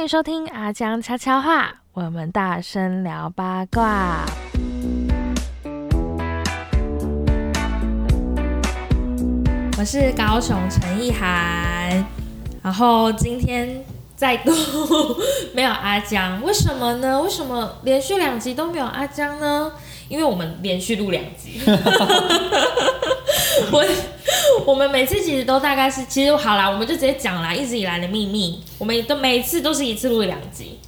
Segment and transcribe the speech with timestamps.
[0.00, 4.24] 欢迎收听阿江悄悄话，我们大声聊八卦。
[9.78, 12.02] 我是高雄陈意涵，
[12.62, 13.84] 然后今天
[14.16, 14.50] 再度
[15.52, 17.20] 没有阿江，为什么呢？
[17.20, 19.70] 为什么连续两集都没有阿江呢？
[20.08, 21.60] 因为我们连续录两集，
[23.70, 23.84] 我
[24.66, 30.78] 我们每次其实都大概是，其实好啦，我们就直接讲啦，一直以来的秘密，我们都每次都是一次录两集，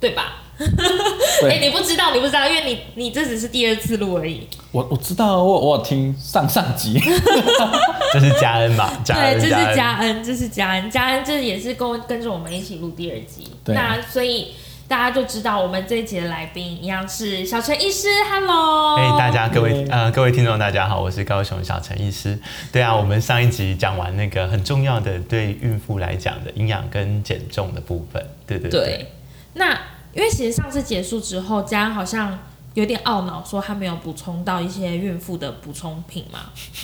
[0.00, 0.42] 对吧？
[1.48, 4.46] 哎、你不知道，你不知道，因为你你这只是第二次录而已。
[4.72, 7.00] 我我知道，我我有听上上集，
[8.12, 8.92] 这是嘉恩吧？
[9.02, 13.48] 嘉对，这是恩嘉恩，这是嘉恩，嘉恩这也是跟跟着我们一起录第二集。
[13.64, 14.48] 对那所以
[14.90, 18.96] 大家就知道我们这一集的来宾一样是小陈医师，Hello。
[18.96, 22.36] 哎、大家各位呃各位听众大家好，我是高雄小陈医师。
[22.72, 29.12] 对啊，我们上一集讲完那个很重要的对孕妇来讲的营养跟减重的部分，对对对，
[29.54, 29.78] 那
[30.12, 32.36] 因为其实上次结束之后，嘉恩好像
[32.74, 36.40] 有点懊恼，说他没有补充到一些孕妇的补充品嘛，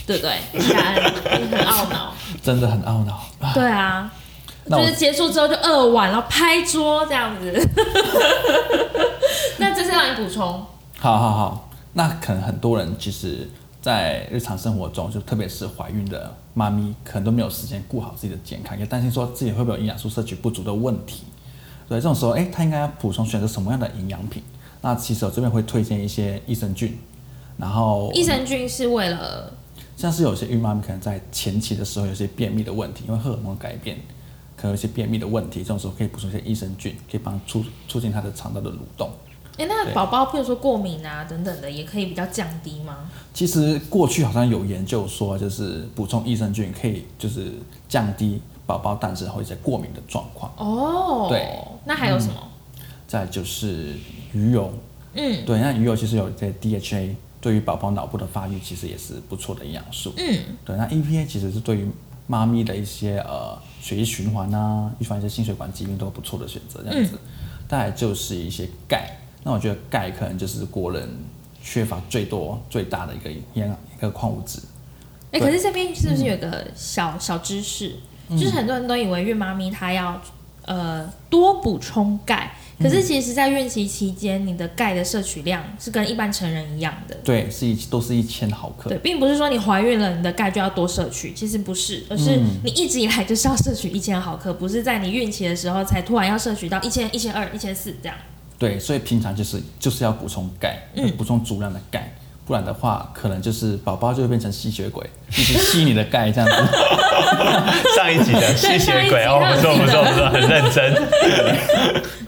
[0.06, 0.38] 对不对？
[0.60, 2.14] 嘉恩，你很懊恼。
[2.40, 3.14] 真的很懊恼。
[3.40, 4.08] 啊对啊，
[4.68, 7.52] 就是结束之后就饿完，然后拍桌这样子。
[9.58, 10.64] 那这是让你补充，
[10.98, 13.48] 好好好，那可能很多人其实，
[13.80, 21.24] 在日常生活中，就特别是怀孕的妈咪，可能都没有时间顾好自己的健康，也担心说自己会不会有营养素摄取不足的问题。
[21.88, 24.42] 对，这种时候，哎，他应该要补充选择什么样的营养品？
[24.82, 26.98] 那其实我这边会推荐一些益生菌，
[27.56, 29.52] 然后益生菌是为了
[29.96, 33.96] 像是有些孕妈咪可能在前期的时候有些便秘的问题，因为荷尔蒙改变，
[34.66, 39.10] 可能有一些便秘的问题，这种时候可以补充一些益生菌，可以帮促促进他的肠道的蠕动。
[39.58, 43.10] 哎、那宝宝，譬如说过敏啊等等的，也可以比较降低吗？
[43.32, 47.52] 其实过去好像有研究说，就是补充益生菌可以就是
[47.88, 50.52] 降低宝宝诞生后一些过敏的状况。
[50.58, 52.34] 哦，对，那还有什么？
[53.06, 53.94] 再就是
[54.32, 54.72] 鱼油，
[55.14, 60.12] 嗯对，那鱼油其实有一些 DHA，对于宝宝脑部的发育其实也是不错的营养素。
[60.18, 61.88] 嗯，对，那 EPA 其实是对于
[62.26, 67.18] 妈咪的一些呃血液循环啊，预防一些心血管疾病都不错的选择，这样子。
[67.68, 71.08] 再来就是一些钙，那我觉得钙可能就是国人
[71.62, 74.60] 缺乏最多最大的一个营养一个矿物质。
[75.32, 77.96] 哎、对可是这边是不是有个小、小知识？
[78.30, 80.20] 就是很多人都以为孕妈咪她要
[80.64, 87.16] 呃多补充钙，可是其实，在孕期期间，你的钙的摄取量是跟一般成人一样的。
[87.24, 88.98] 对，是一都是一千毫克对，。
[88.98, 98.16] 并不是说你怀孕了，你的钙就要多摄取，其实不是，而是你一直以来就是要摄取一千毫克，不是在你孕期的时候才突然要摄取到一千、一千二、一千四这样。
[98.58, 100.76] 对，所以平常就是就是要补充钙，
[101.16, 102.12] 补充足量的钙，
[102.44, 106.54] 不然的话，可能就是宝宝就会变成吸血鬼，一直吸你的钙这样子。
[107.96, 110.94] 上一集的吸血鬼哦，不错不错不错，很认真。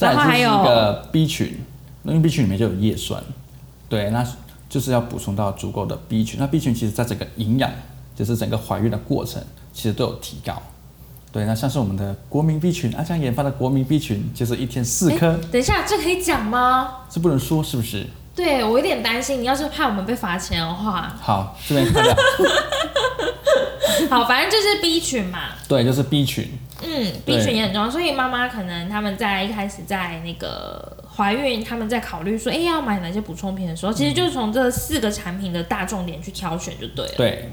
[0.00, 1.60] 再来就是一个 B 群，
[2.04, 3.22] 因为 B 群里面就有叶酸，
[3.86, 4.26] 对，那
[4.68, 6.40] 就是要补充到足够的 B 群。
[6.40, 7.70] 那 B 群其实在整个营养，
[8.16, 9.42] 就是整个怀孕的过程，
[9.74, 10.62] 其实都有提高。
[11.30, 17.00] 对，那像是我们的国民 B 群，阿江研发的国民 B 群，就是一天四颗，诶等一下，这可以讲吗？
[17.10, 18.06] 这不能说是不是？
[18.34, 22.16] 对我有点担心，你要是怕我们被罚钱的话，好，这边看到，
[24.08, 26.48] 好，反正就是 B 群嘛，对，就是 B 群，
[26.82, 37.12] 嗯，B 群也很重要，所以妈妈可能他们在一开始在那个怀孕，他们在考虑说，哎、要买哪些补充品的时候，其实就是从这四个产品的大重点去挑选就对了。
[37.16, 37.50] 对，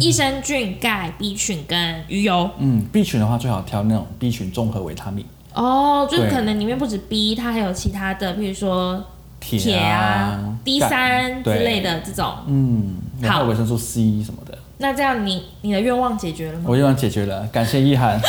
[0.00, 2.50] 益生菌、钙、B 群跟鱼油。
[2.58, 9.04] 嗯，B 群的话最好挑那种 B 群综合维他命，哦，就是可能里面不止 B，它还有其他的，比如说
[9.38, 12.34] 铁铁啊啊、D 钙三之类的这种。
[12.46, 13.40] 嗯，然好。
[13.40, 16.64] 后维生素 C 什么的，那这样你你的愿望解决了吗？
[16.68, 18.20] 我愿望解决了，感谢意涵。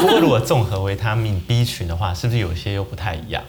[0.00, 3.42] 不 过如果综合维他命 B 群的话，是不是有些又不太一样？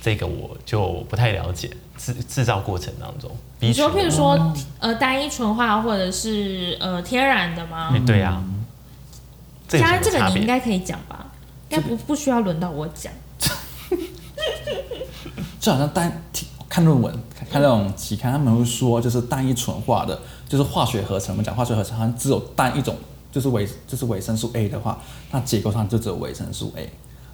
[0.00, 1.70] 这个我就不太了解。
[1.98, 7.98] 制制造过程当中你群说，譬如说，呃，单一纯化或者是呃天然的吗哎？
[8.06, 8.44] 对啊，
[9.66, 10.28] 这有什加这个？
[10.28, 11.24] 你应该可以讲吧？
[11.70, 13.10] 应该不不需要轮到我讲。
[15.58, 16.22] 就好像单
[16.68, 21.34] 看论文，看看那种期刊，他们会说就是单一纯化的，就是化学合成。
[21.34, 22.96] 我们讲化学合成，好像只有单一种，
[23.30, 24.98] 就是维就是维生素 A 的话，
[25.30, 26.90] 那结构上就只有维生素 A。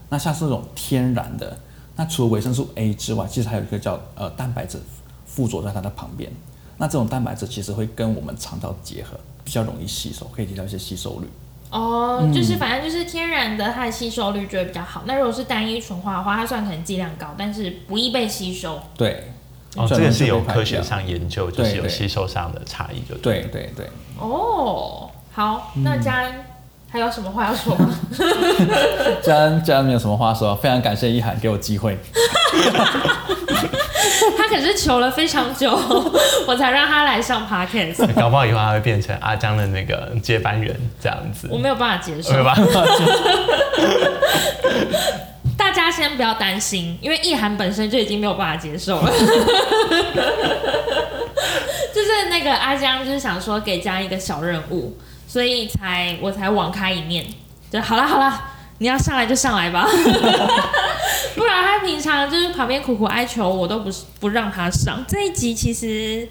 [0.09, 1.56] 那像是这种天然的，
[1.97, 4.79] 那除了维生素 A 之外，其实还有一个叫呃蛋白质
[5.26, 6.31] 附着在它的旁边。
[6.79, 11.29] 那这种蛋白质其实会跟我们肠道结合，比较容易吸收，可以提高一些吸收率。
[11.70, 15.05] 哦，嗯就是反正就是天然的，它的吸收率就会比较好。
[15.06, 18.79] 那如果是单一纯化的话，它虽然可能剂量高，但是不易被吸收。
[18.97, 19.32] 对，
[19.76, 23.86] 哦，这这个是有科学上研究，就是有吸收上的差异，就对对对。
[24.19, 26.32] 哦，好，嗯那嘉恩
[26.90, 27.88] 还有什么话要说吗？
[29.22, 31.98] 家人家人没有什么话说，非常感谢一涵给我机会。
[34.36, 35.70] 他可是求了非常久，
[36.46, 42.44] 我才让他来上 podcast， 搞不好以后他会变成阿江的那个接班人这样子我，没有办法接受对。
[42.44, 42.54] 吧？
[45.56, 49.10] 大家先不要担心，因为意涵本身就已经没有办法接受了。
[51.94, 54.96] 就是那个阿江，就是想说给家一个小任务，
[55.26, 57.25] 所以才我才网开一面，
[57.70, 58.43] 就好了好了，
[58.78, 59.87] 你要上来就上来吧，
[61.37, 65.04] 不然他平常就是旁边苦苦哀求我都不是不让他上。
[65.06, 66.28] 这一集其实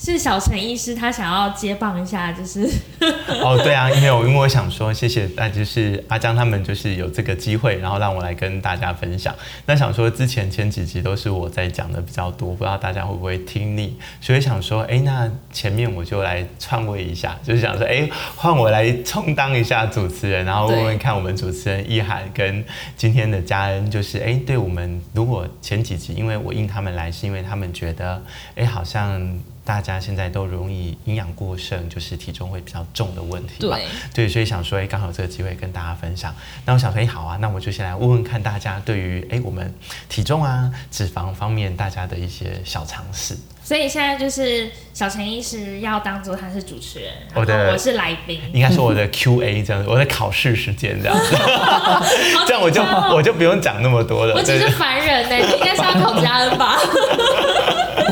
[0.00, 2.70] 是小陈医师他想要接棒一下，就是
[3.42, 9.34] 哦，对啊，因为我因为我想说，谢谢，那就是阿江他们就是有这个机会，然后让我来跟大家分享。
[9.66, 22.64] 那想说之前前几集都是我在讲的比较多，不知道大家会不会听腻，所以想说，哎，那前面我就来篡位一下，就是想说，哎，换我来充当一下主持人，然后问问看我们主持人意涵跟
[22.96, 28.22] 今天的嘉恩，就是哎，对我们如果前几集因为我应他们来，是因为他们觉得，
[28.54, 29.36] 哎，好像。
[29.68, 33.76] 大家现在都容易营养过剩，就是体重会比较重的问题嘛。
[33.76, 33.84] 对
[34.14, 36.34] 对，所以想说，哎，刚好有这个机会跟大家分享。
[36.64, 39.74] 那我想说，哎，好啊，那我就先来问问看大家对于哎我们
[40.08, 43.36] 体重啊、脂肪方面大家的一些小常识。
[43.62, 48.40] 所以现在就是小陈医师要当做他是主持人，我的我是来宾。
[48.54, 51.36] 应该说我的 Q&A 这样子，我的考试时间这样子，
[52.48, 52.82] 这样我就
[53.14, 54.34] 我就不用讲那么多了。
[54.34, 56.78] 我只是对凡人呢、你应该是要考嘉恩吧？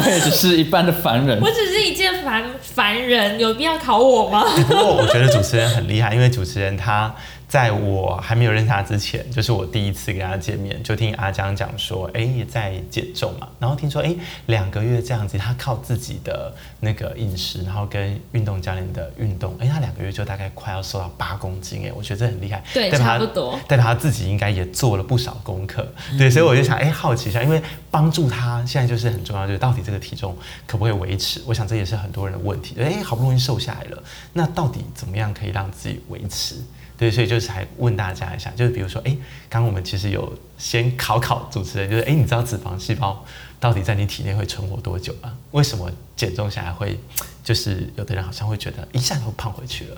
[0.07, 1.51] 我也只是一般的凡人我。
[1.51, 4.45] 只是一介凡凡人，有必要考我吗？
[4.69, 7.13] 不过我觉得主持人很厉害，因为主持人他
[7.49, 14.15] 在我还没有认识他之前，就是我第一次跟他见面，就听阿江讲说，哎，也在减重嘛，然后听说，哎，
[14.47, 23.61] 两个月这样子，他靠自己的那个饮食，然后跟运动教练的运动，哎，他两个月就大概快要瘦到八公斤，哎，我觉得这很厉害，对代表他差不多。
[23.69, 25.87] 代表他自己应该也做了不少功课，
[26.19, 31.41] 对，所以我就想，哎，好奇一下，因为帮助他现在就是很重要，就是到底这个体重可不可以维持？
[31.47, 34.03] 我想这也是很多人的问题，哎，好不容易瘦下来了，
[34.33, 36.57] 那到底怎么样可以让自己维持？
[36.99, 39.17] 对，所以就是还问大家一下，就是比如说，哎，
[39.49, 43.25] 刚刚我们其实有先考考主持人，就是哎，你知道脂肪细胞
[43.61, 45.33] 到底在你体内会存活多久吗？
[45.51, 46.99] 为什么减重下来会，
[47.45, 49.97] 就是有的人好像会觉得一下就胖回去了？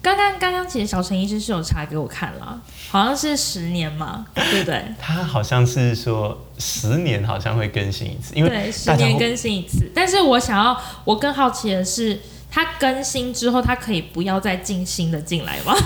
[0.00, 2.60] 刚刚刚刚其实小陈医师是有查给我看了，
[2.90, 4.84] 好像是十年嘛，对不对？
[5.00, 9.90] 他好像是说十年好像会更新一次，因为对，十年更新一次。
[9.94, 12.20] 但是我想要，我更好奇的是，
[12.54, 15.74] 它更新之后，它可以不要再进新的进来吗？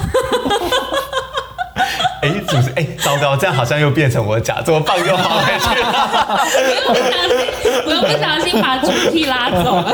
[2.20, 4.99] 哎，主持哎，糟糕，这样好像又变成我假，怎么办？
[4.99, 6.38] 又跑回去了。
[7.87, 9.91] 我又不小心把主题拉走了。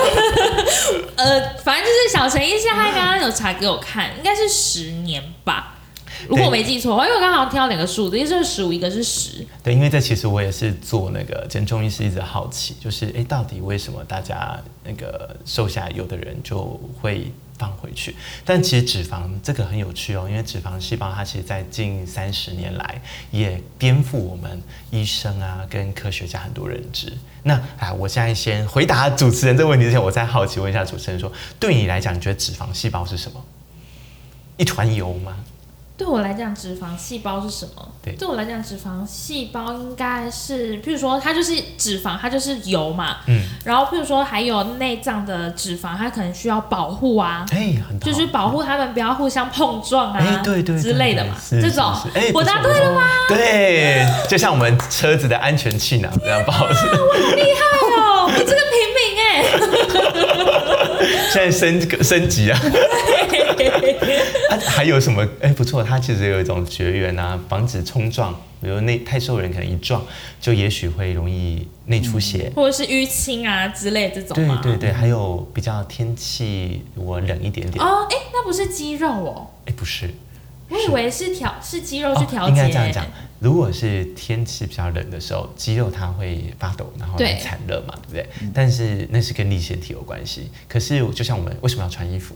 [1.16, 5.73] 呃，反正就是小陈一下他刚刚有查给我看，应该是十年吧。
[6.28, 9.44] 如果我没记错，因为我刚好听到两个数字，一个是十五，一个是十。
[9.62, 18.14] 对，因为这其实我也是做那个减重医师，一直好奇，就是哎，到底为什么大家那个瘦下来，有的人就会放回去？
[18.44, 23.00] 但其实脂肪这个很有趣哦，因为脂肪细胞它其实在近三十年来
[23.30, 24.60] 也颠覆我们
[24.90, 27.12] 医生啊跟科学家很多认知。
[27.42, 31.30] 那啊，我现在先回答主持人这个问题之前，我再好奇问一下主持人说，
[31.60, 33.44] 对你来讲，你觉得脂肪细胞是什么？
[34.56, 35.36] 一团油吗？
[35.96, 37.88] 对我来讲，脂肪细胞是什么？
[38.18, 43.18] 对我来讲，脂肪细胞应该是，譬如说，它就是脂肪，它就是油嘛。
[43.28, 51.36] 嗯，然后，譬如说，还有内脏的脂肪，它可能需要保护啊，哎，很就是保护它们不要互相碰撞啊，哎，对对对之类的嘛。
[51.40, 53.02] 是这种哎，我答对了吗？
[53.28, 56.96] 对，就像我们车子的安全气囊这样，不好意思，哎呦，
[58.24, 59.44] 我这个平民哎、
[61.32, 62.58] 现在升升级啊。
[64.50, 65.26] 啊，还有什么？
[65.40, 70.04] 哎，不错，它其实有一种绝缘啊，防止冲撞，比如内太瘦的人可能一撞，
[70.40, 72.52] 就也许会容易内出血。
[72.54, 74.34] 或者是淤青啊之类这种？
[74.34, 80.10] 对对对，还有比较天气如果冷一点点，哦，哎，那不是肌肉哦，哎，不是，
[80.68, 83.06] 我以为是调是肌肉去调哦，应、该这样讲。
[83.40, 88.26] 如果是天气比较冷的时候，肌肉它会发抖，然后对来产热嘛，对不对？
[88.54, 90.50] 但是那是跟力腺体有关系。
[90.66, 92.34] 可是就像我们为什么要穿衣服？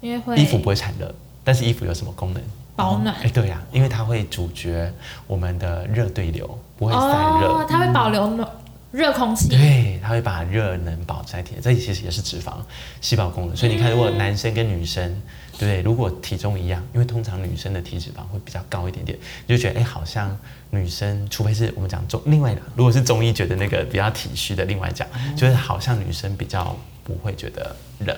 [0.00, 2.42] 因为会衣服不会产热，但是衣服有什么功能？
[2.76, 4.92] 保暖哎，对呀、因为它会阻绝
[5.26, 7.48] 我们的热对流，不会散热。
[7.48, 8.46] 哦，它会保留暖
[8.92, 9.48] 热空气。
[9.48, 12.52] 对，它会把热能保在体内，这其实也是脂肪
[13.00, 13.56] 细胞功能。
[13.56, 15.22] 所以你看，如果男生跟女生，
[15.58, 15.80] 对？
[15.80, 20.36] 如果体重一样，因为通常女生的体脂肪会比较高一点点，你就觉得哎，好像
[20.68, 28.14] 女生，除非是我们讲中，另外的，如果是中医觉得那个比较体虚的，另外讲，就是好像女生比较不会觉得冷。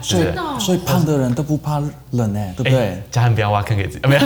[0.00, 3.02] 所以哦所以胖的人都不怕冷哎，对不对哎？
[3.10, 4.20] 家人不要挖坑给自己，啊、 没有。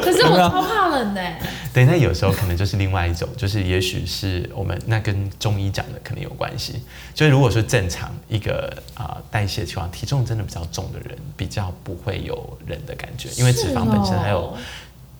[0.00, 1.40] 可是我超怕冷的欸，
[1.72, 6.82] 对，那有时候可能就是另外一种，就是也许是我们那跟中医讲的可能有关系。
[7.14, 12.34] 就是如果说正常一个啊、代谢情况，体重真的比较重的人，比较不会有
[12.66, 14.56] 冷的感觉，因为脂肪本身还有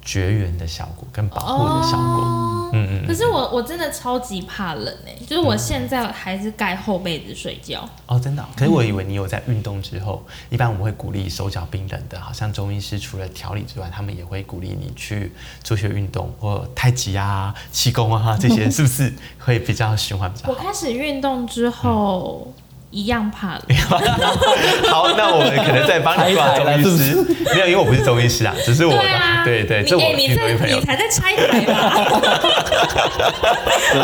[0.02, 2.57] 绝缘的效果跟保护的效果。
[2.68, 7.88] 哦嗯嗯可是我我真的超级怕冷哎，就是我现在还是盖厚被子睡觉。
[8.06, 15.32] 哦，真的哦、可是我以为你有在运动之后，一般我们会鼓励手脚冰冷的，好像中医师除了调理之外，他们也会鼓励你去
[15.62, 20.52] 做些运动或太极啊、气功啊这些， 是不是会比较循环比较好？
[20.52, 22.52] 我开始运动之后，
[22.90, 23.62] 一样怕了。
[24.88, 27.14] 好，那我们可能再帮你挂中医师，
[27.54, 30.86] 没有，因为我不是中医师啊，只是我对啊，对对，这我你哎，你听中医朋友在你。
[30.86, 31.74] 才在拆台吧？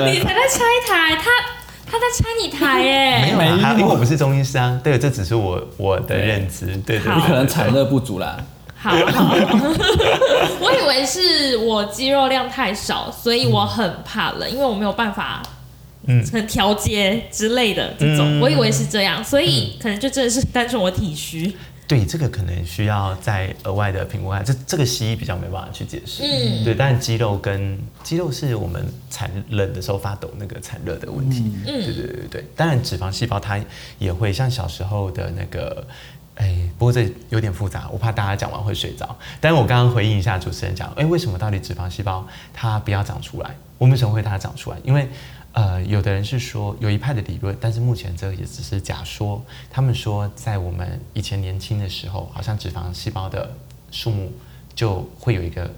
[0.04, 1.30] 你才在拆台，他
[1.90, 3.32] 他在拆你台哎。
[3.36, 8.36] 没有因为我不是中医师啊，对，这只是我我的认知，对对你可能产热不足啦。
[8.76, 9.34] 好好，
[10.60, 15.42] 我以为是我肌肉量太少，所以我很怕冷，因为我没有办法。
[16.06, 21.54] 嗯很调节之类的这种，嗯我以为是这样，所以可能就真的是单纯我体虚。
[21.86, 26.22] 对，这个可能需要再额外的评估看，这这个西医比较没办法去解释。
[26.22, 31.42] 嗯对，但肌肉跟肌肉是我们产冷的时候发抖那个产热的问题。
[31.44, 33.62] 嗯对对对对对，当然脂肪细胞它
[33.98, 35.86] 也会像小时候的那个。
[36.36, 39.16] 哎，不过这有点复杂，我怕大家讲完会睡着。
[39.40, 43.54] 但是我刚刚回应一下主持人讲，哎，为什么到底脂肪细胞它不要长出来？
[43.78, 44.76] 我们为什么会它长出来？
[44.82, 45.08] 因为
[45.54, 49.40] 呃，有的人是说有一派的理论，但是目前这个也只是假说。
[49.70, 53.48] 他们说，在我们以前年轻的时候，好像脂肪细胞的
[53.92, 54.32] 数目
[54.74, 55.70] 就会有一个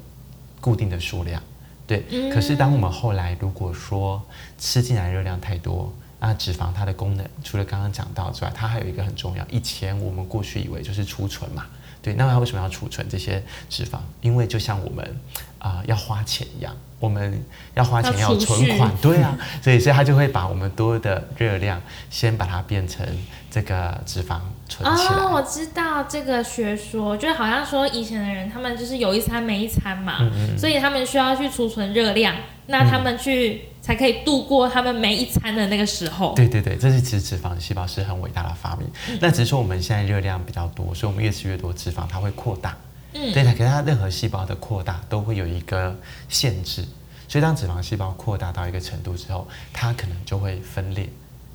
[0.62, 1.42] 固定的数量，
[1.86, 2.04] 对。
[2.10, 4.22] 嗯可是当我们后来如果说
[4.58, 9.46] 吃进来热量太多，那脂肪它的功能除了刚刚讲到之外，它还有一个很重要。
[9.50, 11.66] 以前我们过去以为就是储存嘛，
[12.00, 12.14] 对。
[12.14, 13.98] 那它为什么要储存这些脂肪？
[14.22, 15.20] 因为就像我们
[15.58, 23.06] 啊、要花钱一样，我们要花钱要存款，对啊， 所以所以它就会把我们多的热量先把它变成
[23.50, 25.14] 这个脂肪存起来。
[25.14, 32.34] 哦，我知道这个学说，就好像说以前的人他们就是有一餐没一餐嘛，嗯所以他们需要去储存热量，
[32.66, 36.32] 那他们去、才可以度过他们每一餐的那个时候。
[36.34, 38.88] 对对对，这是其实脂肪细胞是很伟大的发明。
[39.10, 42.74] 嗯那只是说我们现在热量比较多，所以我们越吃越多脂肪，它会扩大。
[43.12, 45.96] 嗯对，它可是它任何细胞的扩大都会有一个
[46.28, 46.84] 限制，
[47.28, 51.08] 所以当脂肪细胞扩大到一个程度之后，它可能就会分裂。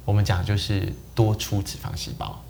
[0.03, 2.41] 我们讲就是多出脂肪细胞，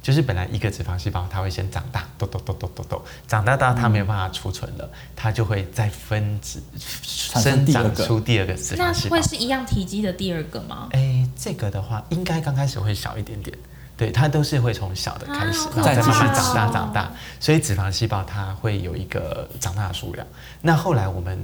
[0.00, 6.62] 就是本来一个脂肪细胞它会先长大，抖抖抖抖抖抖，长大到它没有办法储存了，它就会再分子
[7.02, 9.22] 生生长第二个出第二个脂那肪细胞会。
[9.22, 10.88] 是一样体积的第二个吗？
[10.92, 13.58] 哎，这个的话，应该刚开始会小一点点，
[14.00, 20.26] 对，它都是会从小的开始，啊然后再慢慢长大长长大，所以脂肪细胞它会有一个长大的数量。
[20.62, 21.38] 那后来我们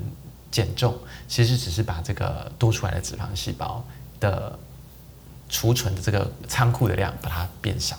[0.50, 0.98] 减重，
[1.28, 3.84] 其实只是把这个多出来的脂肪细胞
[4.18, 4.58] 的
[5.50, 7.94] 储存的这个仓库的量把它变小。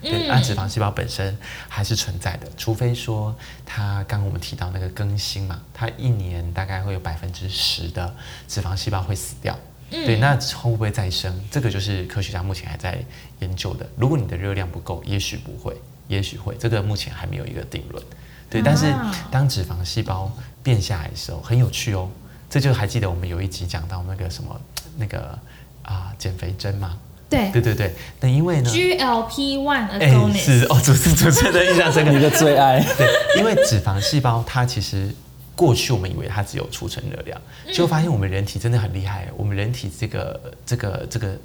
[0.00, 1.36] 对，那、脂肪细胞本身
[1.68, 3.34] 还是存在的，除非说
[3.66, 8.14] 它刚刚我们提到那个更新嘛，它一年大概会有百分之十的
[8.46, 9.58] 脂肪细胞会死掉。
[9.90, 11.34] 对，那会不会再生？
[11.50, 12.98] 这个就是科学家目前还在
[13.40, 13.86] 研究的。
[13.96, 15.76] 如果你的热量不够，也许不会，
[16.08, 18.02] 也许会，这个目前还没有一个定论。
[18.48, 20.30] 对，但是啊当脂肪细胞
[20.62, 22.08] 变下来的时候，很有趣哦。
[22.48, 24.60] 这就还记得我们有一集讲到那个什么
[24.96, 25.38] 那个
[25.82, 26.98] 啊、减肥针吗？
[27.28, 32.20] 对对对对，那因为呢，，GLP one 哎 agonist，、是哦，主持主持人的印象深刻 你。
[32.20, 35.14] 的最爱，对，因为脂肪细胞它其实
[35.60, 39.28] 过去我们以为它只有储存热量，结果发现我们人体真的很厉害。
[39.36, 41.38] 我们人体这个这个这个，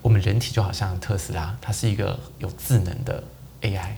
[0.00, 3.22] 我们人体就好像特斯拉，它是一个有智能的
[3.60, 3.92] AI。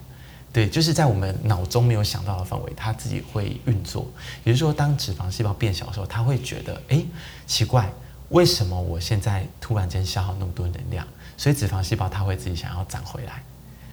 [0.52, 4.06] 对，就是在我们脑中没有想到的范围，它自己会运作。
[4.44, 7.02] 也就是说，当脂肪细胞变小的时候，它会觉得，哎，
[7.46, 7.90] 奇怪，
[8.28, 11.08] 为什么我现在突然间消耗那么多能量？
[11.38, 13.42] 所以脂肪细胞它会自己想要长回来。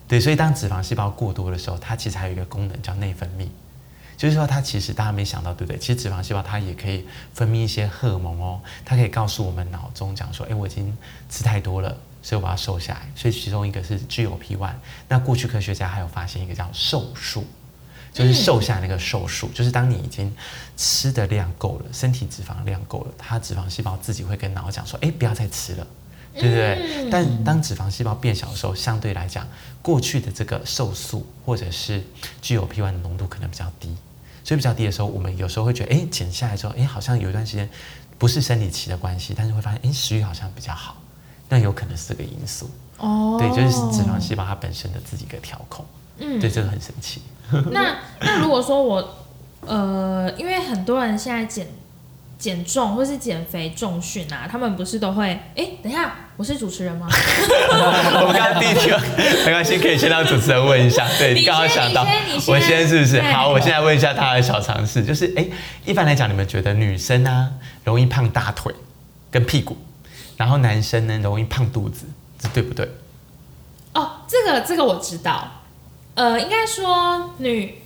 [0.05, 3.47] 对，所以当脂肪细胞过多的时候，它其实还有一个功能叫内分泌，
[4.21, 5.79] 就是说它其实大家没想到，对不对？
[5.79, 10.95] 其实脂肪细胞它也可以分泌一些荷尔蒙哦，它可以告诉我们脑中讲说，哎，我已经
[11.27, 13.11] 吃太多了，所以我要瘦下来。
[13.15, 14.73] 所以其中一个是 GLP-1，
[15.07, 17.43] 那过去科学家还有发现一个叫瘦素。
[18.13, 20.31] 就是瘦下来那个瘦素，就是当你已经
[20.75, 25.87] 吃的量够了，身体脂肪量够了，它脂肪细胞自己会跟脑讲说，哎，不要再吃了，
[26.33, 27.09] 对不对？
[27.09, 29.47] 但当脂肪细胞变小的时候，相对来讲，
[29.81, 32.03] 过去的这个瘦素或者是
[32.43, 33.95] GLP-1 的浓度可能比较低，
[34.43, 37.69] 所以比较低的时候，我们有时候会觉得，哎，减下来之后，哎，好像有一段时间
[38.17, 40.95] 不是生理期的关系，但是会发现，哎，食欲好像比较好，
[41.49, 42.69] 那有可能是这个因素。
[42.97, 45.85] 哦，对，就是脂肪细胞它本身的自己一个调控，
[46.19, 47.21] 嗯对，这个很神奇。
[47.71, 49.15] 那那如果说我
[49.61, 51.67] 呃，因为很多人现在减
[52.41, 57.07] 减重或是减肥重训啊，他们不是都会哎，等一下，我是主持人吗？
[58.19, 58.89] 我们刚刚第一题，
[59.45, 61.07] 没关系，可以先让主持人问一下。
[61.19, 62.03] 对你你刚刚想到
[62.47, 63.21] 我先是不是？
[63.21, 65.45] 好，我现在问一下大家的小常识，就是哎，
[65.85, 67.51] 一般来讲，你们觉得女生呢
[67.83, 68.73] 容易胖大腿
[69.29, 69.77] 跟屁股，
[70.35, 72.07] 然后男生呢容易胖肚子，
[72.39, 72.89] 这对不对？
[73.93, 75.47] 哦，这个这个我知道，
[76.15, 77.80] 呃，应该说女。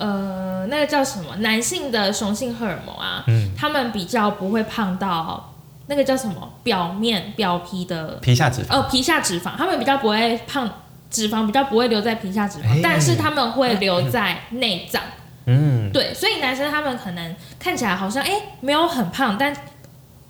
[0.00, 1.36] 呃，那个叫什么？
[1.40, 5.54] 男性的雄性荷尔蒙啊，嗯他们比较不会胖到
[5.86, 8.72] 那个叫什么表面表皮的皮下脂肪。
[8.72, 10.68] 呃，皮下脂肪，他们比较不会胖，
[11.10, 15.02] 脂肪比较不会留在皮下脂肪，哎但是他们会留在内脏。
[15.46, 18.30] 嗯，对，所以男生他们可能看起来好像哎、
[18.60, 19.54] 没有很胖，但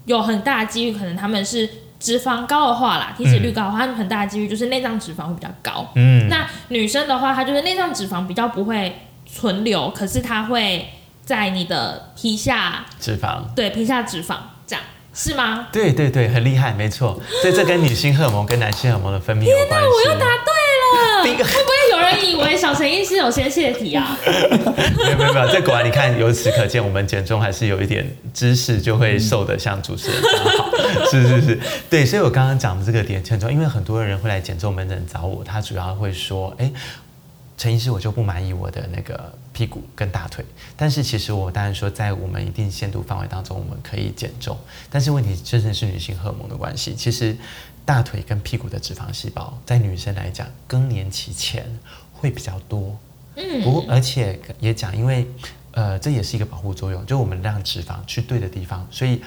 [0.07, 5.87] 有很大的几率可能他们是脂肪高的话啦，体脂率高的话，很大的几率就是内脏脂肪会比较高。
[5.95, 8.99] 嗯，那女生的话，她就是内脏脂肪比较不会
[9.35, 10.89] 存留，可是它会
[11.25, 13.43] 在你的皮下，脂肪。
[13.55, 14.85] 对皮下脂肪这样
[15.15, 15.69] 是吗？
[15.73, 17.21] 对对对，很厉害，没错。
[17.43, 19.87] 所以这跟女性荷尔蒙跟男性荷尔蒙的分泌有关系。
[19.87, 20.53] 我又答对
[20.93, 24.17] 了， 会不会有人以为小陈医师有先泄题啊？
[24.25, 30.71] 没有没有没有，这果然你看，由此可见，我们减重还是有一点知识，就会瘦的像主持人这样好。
[31.11, 36.71] 是是是，对，所以我刚刚讲的这个点很重要，因为很多人会来减重门诊找我，他主要会说，哎。
[37.61, 40.43] 陈医师，我就不满意我的那个屁股跟大腿，
[40.79, 44.57] 但是其实我当然说，在我们一定限度范围当中，我们可以减重，
[44.89, 46.95] 但是问题真的是女性荷尔蒙的关系。
[46.95, 47.37] 其实
[47.85, 51.67] 大腿跟屁股的脂肪细胞，在女生来讲，更年期前
[52.15, 52.97] 会比较多，
[53.37, 55.27] 嗯不过而且也讲，因为
[55.73, 59.23] 呃，这也是一个保护作用，就我们让脂肪去对的地方，所以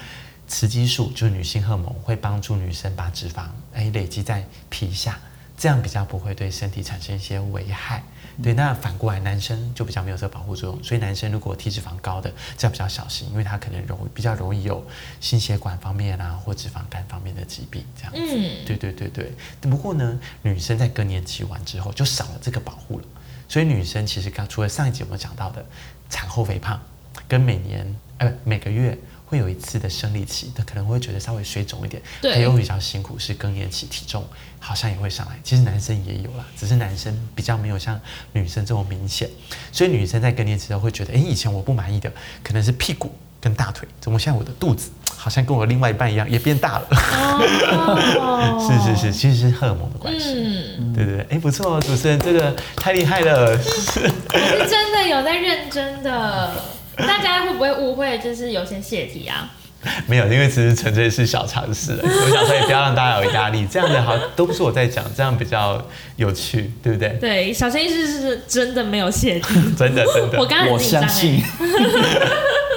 [0.48, 3.44] 雌激素就是女性荷尔蒙会帮助女生把脂肪
[3.76, 5.20] 哎累积在皮下，
[5.56, 8.02] 这样比较不会对身体产生一些危害。
[8.42, 14.86] 对，那反过来男生就比较没有这个保护作用，所以男生如果体脂肪高的，这样比较小心，因为他可能容易比较容易有
[15.20, 18.20] 心血管方面啊或脂肪肝方面的疾病这样子。
[18.36, 19.32] 嗯对对对对。
[19.62, 23.06] 不过呢，女生在更年期完之后就少了这个保护了，
[23.48, 25.66] 所以女生其实刚除了上一集我们讲到的
[26.10, 26.82] 产后肥胖，
[27.28, 34.24] 跟每年呃每个月会有一次的生理期，她可能会觉得稍微水肿一点，对还有比较辛苦是更年期，体重
[34.66, 35.38] 好像也会上来。
[35.44, 38.00] 其实男生也有啦，只是男生比较没有像
[38.32, 39.30] 女生这么明显，
[39.74, 42.10] 所以女生在更年期的时候会觉得，哎，以前我不满意的
[42.42, 46.88] 可能是屁股跟大腿，怎么现在我的肚子好像跟我另外一半一样也变大了？
[46.92, 50.76] 哦 是是是，其实是荷尔蒙的关系。
[50.80, 53.52] 嗯，对对对，哎，不错哦，主持人这个太厉害了。
[53.52, 56.52] 我是真的有在认真的。
[56.96, 59.52] 大家会不会误会，就是有些泄题啊？
[60.08, 62.12] 没有，因为只是纯粹是小常识而已。
[62.12, 67.10] 我想说，也不要让大家有压力，这样的好都不是我在讲，这样比较有趣，对不对？
[67.20, 70.40] 对，小陈医师是真的没有谢题， 真的真的。
[70.40, 71.44] 我刚刚我很紧张相信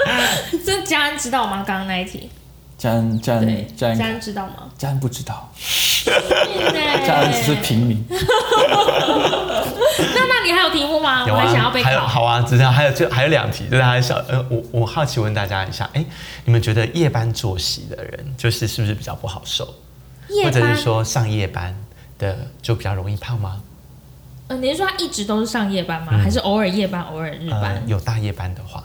[0.07, 0.23] 哎。
[0.65, 1.65] 这家人知道吗？
[1.67, 2.29] 刚刚那一题，
[2.79, 4.53] 家人家对人，家嘉恩人知道吗？
[4.77, 5.51] 家人不知道，
[6.05, 8.05] 家家人只是平民。
[8.09, 8.15] 那
[10.27, 11.25] 那你还有题目吗？
[11.27, 12.01] 有我还想要啊，还有。
[12.01, 16.05] 好啊，只是还有就还有两题，就是还小呃，我我好奇问大家一下，哎，
[16.45, 19.75] 你们觉得夜班作息的人，就是是不是比较不好受，
[20.29, 21.75] 夜班或者是，说上夜班
[22.19, 23.61] 的就比较容易胖吗？
[24.49, 26.09] 呃，你是说他一直都是上夜班吗？
[26.13, 27.75] 嗯还是偶尔夜班，偶尔日班？
[27.75, 28.85] 呃，有大夜班的话，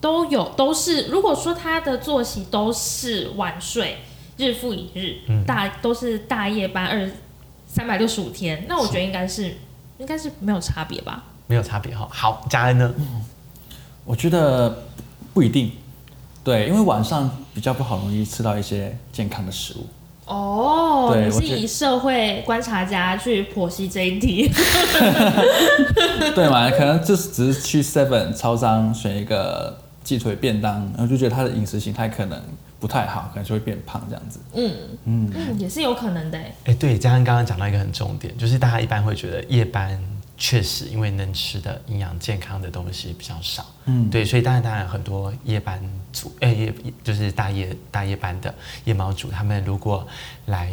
[0.00, 1.06] 都有，都是。
[1.08, 3.98] 如果说他的作息都是晚睡，
[4.36, 7.10] 日复一日，嗯大都是大夜班二
[7.66, 9.56] 三百六十五天，那我觉得应该是
[9.98, 11.24] 应该是没有差别吧。
[11.46, 12.08] 没有差别哈。
[12.10, 12.94] 好，佳恩呢？
[14.04, 14.84] 我觉得
[15.34, 15.72] 不一定，
[16.44, 19.86] 对，因为晚上比较不好容易吃到一些健康的食物。
[20.24, 24.50] 哦，你是以社会观察家去剖析这一题。
[26.34, 26.70] 对嘛？
[26.70, 32.42] 可能就是只是去 Seven 超商选一个鸡腿便当，然后就觉得他的饮食形态可能
[32.80, 34.40] 不太好，可能就会变胖这样子。
[34.54, 36.54] 嗯嗯，也是有可能的欸。
[36.64, 40.02] 哎，对，嘉恩刚刚讲到一个很重点，就是大家一般会觉得夜班
[40.38, 45.78] 确实因为能吃的营养健康的东西比较少，嗯，对，所以当然当然很多夜班
[46.10, 46.72] 族，呃夜
[47.04, 48.54] 就是大夜大夜班的
[48.86, 50.08] 夜猫族，他们如果
[50.46, 50.72] 来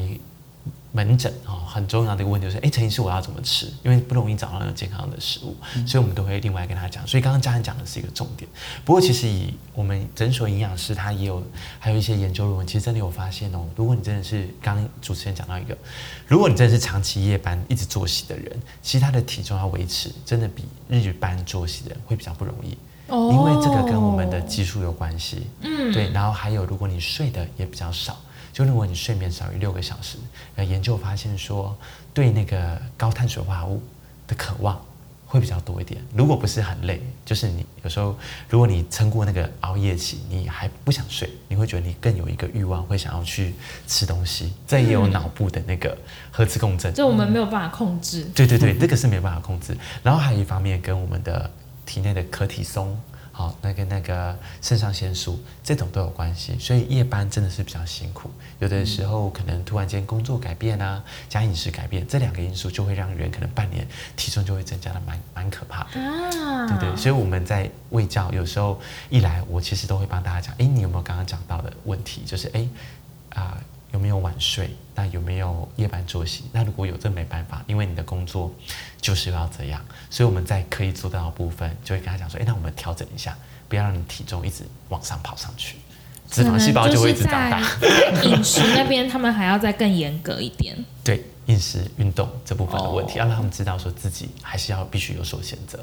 [0.96, 3.70] 门诊哦，很重要的一个问题就是，哎，陈医师我要怎么吃？
[3.84, 5.54] 因为不容易找到那种健康的食物，
[5.86, 7.06] 所以我们都会另外跟他讲。
[7.06, 8.50] 所以刚刚嘉恩讲的是一个重点。
[8.86, 11.44] 不过其实以我们诊所营养师他也有
[11.80, 15.78] 还有一些研究论文，其实真的有发现哦，如果你真的是刚刚主持人讲到一个，
[16.28, 22.78] 如果你真的是长期夜班一直作息的人，其实他的体重要维持真的比日班作息的人会比较不容易。
[23.08, 28.20] 哦因为这个跟我们的激素有关系，嗯对，然后还有如果你睡的也比较少，
[28.52, 31.76] 就如果你睡眠少于六个小时，呃，研究发现说，
[32.13, 33.82] 对那个高碳水化合物
[34.28, 34.80] 的渴望
[35.26, 36.02] 会比较多一点。
[36.13, 38.15] 如果不是很累，就是你有时候，
[38.50, 43.54] 如果你撑过那个熬夜期，你还不想睡，你会觉得你更有一个欲望，会想要去
[43.88, 44.54] 吃东西。
[44.68, 45.98] 这也有脑部的那个
[46.32, 46.94] 核磁共振。
[46.94, 48.24] 这我们没有办法控制。
[48.36, 49.76] 对对对，这个是没有办法控制。
[50.04, 51.50] 然后还有一方面跟我们的
[51.86, 52.98] 体内的可体松。
[53.38, 58.32] 好，那跟那个肾上腺素这种都有关系，所以夜班真的是比较辛苦。
[58.60, 66.00] 有的时候可能突然间工作改变啊，加饮食改变，这两个因素就会让人可能半年体重就会增加的蛮蛮可怕的。
[66.00, 72.21] 啊，对对，所以我们在喂教有时候一来，我其实都会帮大家讲，哎，你有没有刚刚讲到的问题？
[72.26, 72.65] 就是哎，
[73.32, 73.62] 啊。
[73.96, 74.70] 有没有晚睡？
[74.94, 76.44] 那有没有夜班作息？
[76.52, 78.54] 那如果有，这没办法，因为你的工作
[79.00, 79.82] 就是要这样。
[80.10, 83.38] 所以我们在可以做到的部分，就会跟他讲说：，哎，那我们调整一下，
[83.70, 85.78] 不要让你体重一直往上跑上去，
[86.30, 87.62] 脂肪细胞就会一直长大。
[88.24, 90.76] 饮食那边，他们还要再更严格一点。
[91.02, 91.24] 对。
[91.48, 95.80] 饮食、运动这部分的问题，要让他们知道说自己还是要必须有所选择，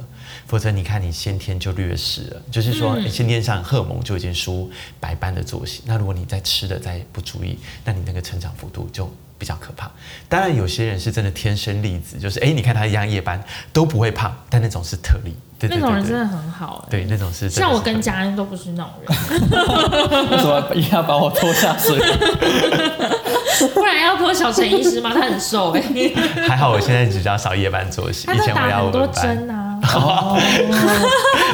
[0.47, 9.09] 否则你看你先天就劣势了，就是说先天上荷尔蒙就已经输白班的作息，那如果你在吃的再不注意，那你那个成长幅度就
[9.43, 9.91] 比较可怕。
[10.29, 15.35] 当然有些人是真的天生丽质，就是哎，你看他一样夜班都不会胖，但那种是特例。
[15.69, 21.99] 那种人真的很好，对，那种是像我跟家人都不是那种人， 为什么一定要把我拖下水？
[23.75, 25.11] 不然要拖小陈医师吗？
[25.13, 25.83] 他很瘦哎。
[26.49, 29.79] 还好我现在比较少夜班作息，以前我要很多针啊。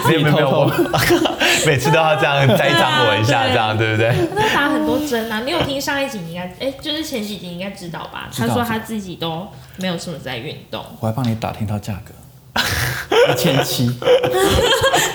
[0.07, 0.71] 没有没有我
[1.67, 4.13] 每次都要这样栽赃我一下，这样对不对？
[4.37, 5.41] 他打很多针啊！
[5.45, 6.19] 你有听上一集？
[6.19, 8.29] 你应该哎，就是前几集应该知道吧？
[8.35, 10.85] 他说他自己都没有什么在运动。
[11.01, 12.13] 我还帮你打听到价格。
[13.31, 13.91] 一千七，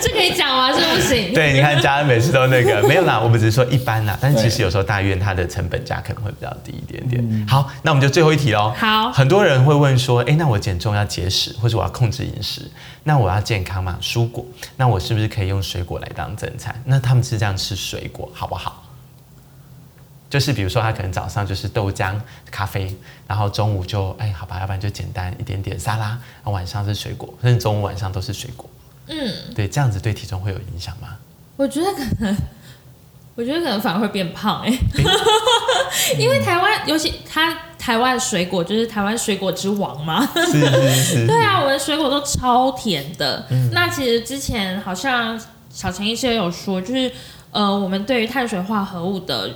[0.00, 0.72] 这可以讲吗？
[0.72, 1.32] 是不行。
[1.34, 7.46] 对，你看家人每次都那个没有啦，我们只是说一般啦，但是其实有时候大院它的成本价可能会比较低一点点。
[7.48, 8.72] 好，那我们就最后一题喽。
[8.76, 12.62] 好，很多人会问说，哎，那我减重要节食，或者我要控制饮食，
[13.02, 13.98] 那我要健康嘛？
[14.00, 14.44] 蔬果，
[14.76, 16.74] 那我是不是可以用水果来当正餐？
[16.84, 18.83] 那他们是这样吃水果好不好？
[20.34, 22.12] 就是比如说，他可能早上就是豆浆、
[22.50, 22.92] 咖啡，
[23.24, 28.68] 然后中午就哎，好吧，要不然就简单一点点沙拉，然后晚上是水果，甚至中午晚上都是水果。
[29.06, 31.10] 嗯，对，这样子对体重会有影响吗？
[31.56, 32.36] 我觉得可能，
[33.36, 34.76] 我觉得可能反而会变胖哎，
[36.18, 43.46] 因为台湾尤其它台湾水果就是台湾水果之王嘛，是是是， 对啊，我的水果都超甜的。
[43.70, 47.12] 那其实之前好像小陈医生有说，就是
[47.52, 49.48] 呃，我们对于碳水化合物的。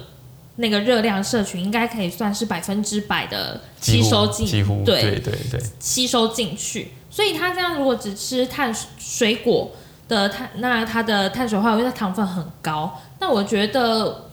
[0.60, 6.92] 那个热量摄取应该可以算是百分之百的吸收进，几乎对对对吸收进去。
[7.10, 9.70] 所以他这样如果只吃碳水果
[10.08, 14.28] 的碳，那它的碳水化合物的糖分很高，那我觉得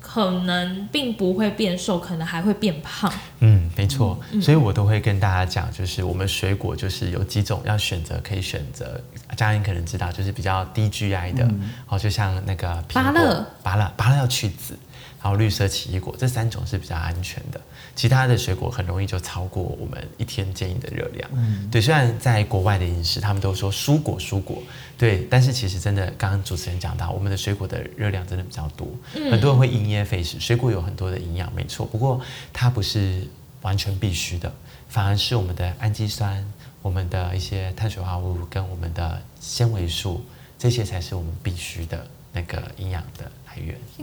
[0.00, 3.12] 可能并不会变瘦，可能还会变胖。
[3.40, 4.18] 嗯，没错。
[4.40, 9.00] 所以我都会跟大家讲，就是我们水果就是有几种要选择，可以选择。
[9.36, 11.48] 家人可能知道，就是比较低 GI 的，
[11.88, 14.78] 哦，就像那个芭乐，芭乐，芭乐要去籽。
[15.20, 17.60] 然后绿色奇异果这三种是比较安全的，
[17.96, 21.28] 其他的水果很容易就超过我们一天建议的热量。
[21.34, 24.62] 嗯，对，虽然在国外的饮食他们都说蔬果蔬果，
[24.96, 28.86] 对，但是其实真的刚刚主持人讲到，我们的水果的热量真的比较多，
[29.30, 30.38] 很多人会因噎废食。
[30.38, 32.20] 水果有很多的营养，没错，不过
[32.52, 33.26] 它不是
[33.62, 34.52] 完全必须的，
[34.88, 36.44] 反而是我们的氨基酸、
[36.80, 40.24] 我们的一些碳水化合物跟我们的纤维素，
[40.56, 43.30] 这些才是我们必须的那个营养的。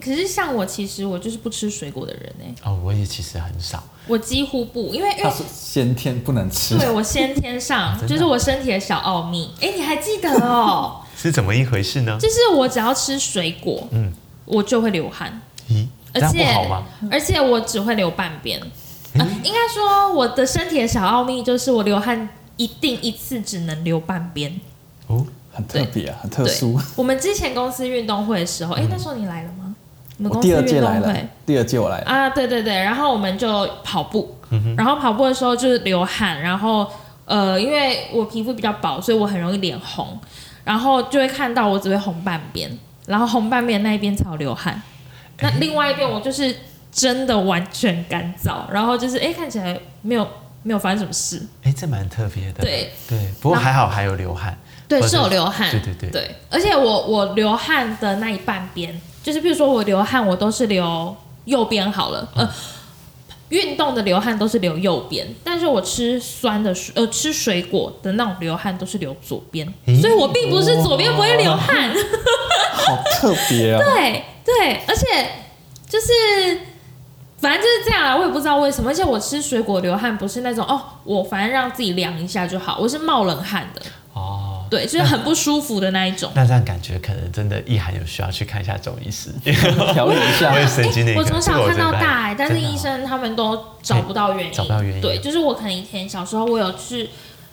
[0.01, 2.53] 可是像我，其实我就是不吃水果的人哎。
[2.63, 6.77] 哦，我也其实很少，我几乎不，因为因为是先天不能吃。
[6.77, 9.49] 对，我先天上 就是我身体的小奥秘。
[9.61, 11.01] 哎，你还记得哦？
[11.15, 12.17] 是怎么一回事呢？
[12.19, 14.13] 就是我只要吃水果，嗯，
[14.45, 15.41] 我就会流汗。
[15.69, 16.45] 咦，而且？
[17.09, 18.61] 而且我只会流半边。
[19.15, 22.27] 应该说我的身体的小奥秘就是我流汗
[22.57, 24.59] 一定一次只能流半边。
[25.07, 25.25] 哦。
[25.55, 26.79] 很特别啊，很特殊。
[26.95, 29.73] 我们之前公司运动会的时候，哎，那时候你来了吗？
[30.17, 32.73] 我们公司运动会，第二届我来了啊，对对对。
[32.73, 34.37] 然后我们就跑步，
[34.77, 36.89] 然后跑步的时候就是流汗，然后
[37.25, 40.17] 呃，因为我皮肤比较薄，所以我很容易脸红，
[40.63, 42.71] 然后就会看到我只会红半边，
[43.07, 44.81] 然后红半边那一边才有流汗，
[45.41, 46.55] 那另外一边我就是
[46.91, 50.25] 真的完全干燥，然后就是哎看起来没有
[50.63, 54.57] 没有发生什么事，哎，这蛮特别的，对对，不过还好还有流汗。
[54.87, 55.69] 对，是有流汗。
[55.71, 56.09] 对对对。
[56.09, 62.27] 对，而且我我流汗的那一半边，就是比如说我流汗，我都是流右边好了。
[62.35, 62.49] 呃，
[63.49, 69.67] 运动的流汗都是流右边，但是我吃酸的水，呃，吃水果的那种流汗都是流左边，
[70.01, 71.91] 所以我并不是左边不会流汗。
[72.73, 73.81] 好特别啊！
[73.81, 75.05] 对对，而且
[75.89, 76.05] 就是。
[77.37, 84.04] 反正就是这样啊，我也不知道为什么，而且我吃水果流汗不是那种哦，我反正让自己凉一下就好，我是冒冷汗的，哦，
[84.75, 86.29] 对，就是很不舒服的那一种。
[86.35, 89.29] 那这样感觉可能真的意涵有需要去看一下中医师，
[89.93, 90.67] 调理一下我。
[90.67, 91.19] 神经那个。
[91.21, 97.09] 我从小看到大、欸，但是医生他们都找不到原因，找不到原因对，就是我可能以前小时候我有去，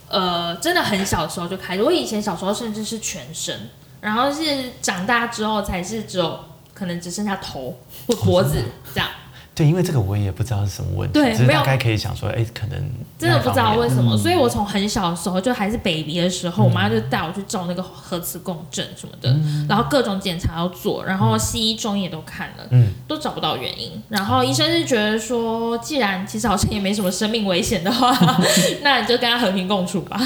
[0.09, 3.69] 呃，真的很小的时候就开始，我以前小时候甚至是全身，
[4.01, 4.43] 然后是
[4.81, 6.39] 长大之后才是只有
[6.75, 8.61] 可能只剩下头或脖子
[8.93, 9.09] 这样。
[9.55, 19.35] 对，因为这个我也不知道是什么问题，只是大概可以想说，哎，可能真的不知道为什什么，所以我从很小的时候就还是 baby 的时候，我妈就带我去照那个核磁共振什么的，
[19.69, 24.03] 然后各种检查要做，然后西医、中医也都看了，嗯都找不到原因。
[24.09, 28.11] 然后医生是觉得说，既然其实好像也没什么生命危险的话，
[28.83, 30.19] 那你就跟他和平共处吧。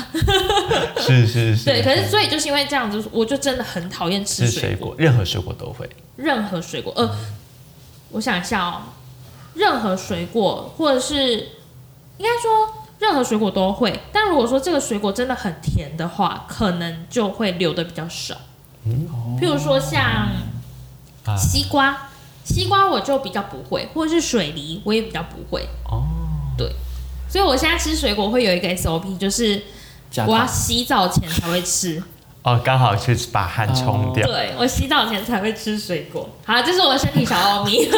[1.01, 5.89] 是是是，对，可是所以就是因为这样子，我就真的很讨厌吃水果，吃水果，任何水果都会。
[6.15, 6.93] 任何水果。
[6.97, 7.11] 呃，
[8.11, 8.81] 我想一下哦，
[9.57, 11.35] 任何水果或者是
[12.19, 18.35] 应该说任何水果都会，但如果说这个水果真的很甜的话，可能就会留的比较少。
[19.41, 20.03] 譬如说像
[21.25, 22.09] 啊西瓜，
[22.45, 25.69] 西瓜我就比较不会，或者是水梨我也比较不会。
[25.91, 26.05] 哦，
[26.57, 26.73] 对
[27.29, 29.63] 所以我现在吃水果会有一个 SOP，就是
[30.27, 32.03] 我要洗澡前才会吃。
[32.47, 34.25] 哦，刚好去把汗冲掉。
[34.25, 36.31] 对我洗澡前才会吃水果。
[36.45, 37.89] 好，这是我的身体小奥秘。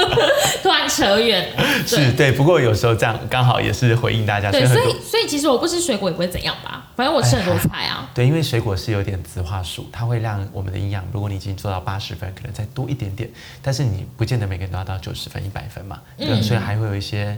[0.62, 8.08] 突然扯远了，是对，不过有时候这样刚好也是回应大家，对，所以所以其实我不吃水果也不会怎样吧，反正我吃很多菜啊。
[8.14, 13.28] 对，因为水果是有点植化素，它会让我们的营养，如果你已经做到八十分，可能再多一点点，
[13.60, 17.36] 但是你不见得每个人都要到九十分、一百分嘛，对，嗯所以还会有一些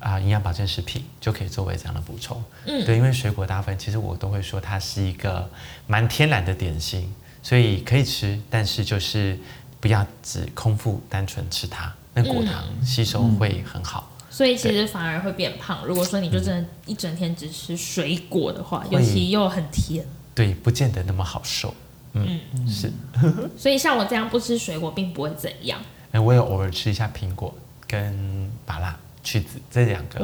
[0.00, 2.42] 啊营养保健食品就可以作为这样的补充。
[2.66, 5.48] 嗯对，因为水果大部分其实我都会说它是一个
[5.86, 9.38] 蛮天然的点心，所以可以吃，但是就是
[9.80, 14.10] 不要只空腹单纯吃它，那果糖吸收会很好。
[14.30, 15.84] 所以其实反而会变胖。
[15.84, 21.74] 如果说你就真的一整天只吃水果的话，会尤其又很甜，对，不见得那么好受。
[22.12, 22.92] 嗯，是。
[23.56, 25.80] 所以像我这样不吃水果并不会怎样。
[26.12, 27.52] 哎，我有偶尔吃一下苹果
[27.86, 28.94] 跟芭乐、
[29.28, 30.18] 去这两个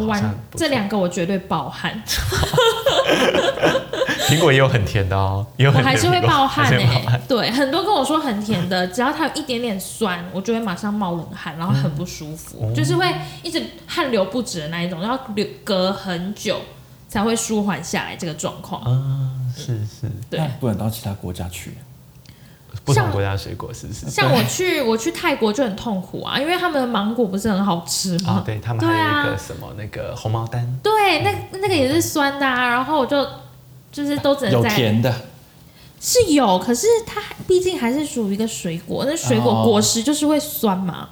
[0.56, 2.02] 这两个我绝对爆汗，
[4.26, 7.20] 苹果也有很甜的哦，也有我很甜的苹果还是会爆汗还是哎、会爆汗。
[7.28, 16.58] 对，很多跟我说很甜的，只要它有一点点酸，我就会马上冒冷汗，然后很不舒服，嗯就是会一直汗流不止的那一种，要流隔很久
[17.06, 18.80] 才会舒缓下来这个状况。
[18.82, 21.76] 啊，是是，对，不能到其他国家去。
[22.84, 24.10] 不同像国家的水果是不是？
[24.10, 28.34] 像我去我去泰国就很痛苦啊，因为他们的芒果不是很好吃吗？
[28.34, 33.26] 啊，对他们还有一个什么那个红毛丹，对，那那个也是酸的啊，然后我就
[33.90, 35.14] 就是都只能有在甜的，
[36.00, 41.08] 是有，可是它毕竟还是属于一个水果，那水果哦果实就是会酸嘛，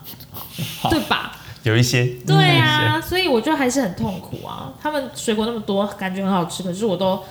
[0.90, 1.36] 对吧？
[1.62, 2.04] 有一些。
[2.26, 4.72] 对啊，所以我就还是很痛苦啊。
[4.82, 7.22] 他们水果那么多，感觉很好吃，可是我都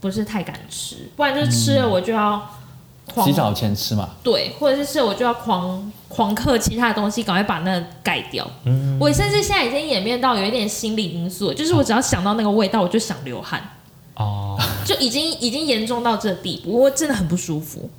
[0.00, 2.48] 不是太敢吃，不然就是吃了我就要狂
[3.24, 4.10] 洗澡前吃嘛。
[4.22, 8.48] 对，或者是我就要狂狂嗑其他的东西，赶快把那个盖掉。
[8.98, 13.60] 我甚至现在已经演变到有一点心理因素，就是我只要想到那个味道，我就想流汗，
[14.14, 17.90] 哦，就已经已经严重到这地步，我真的很不舒服。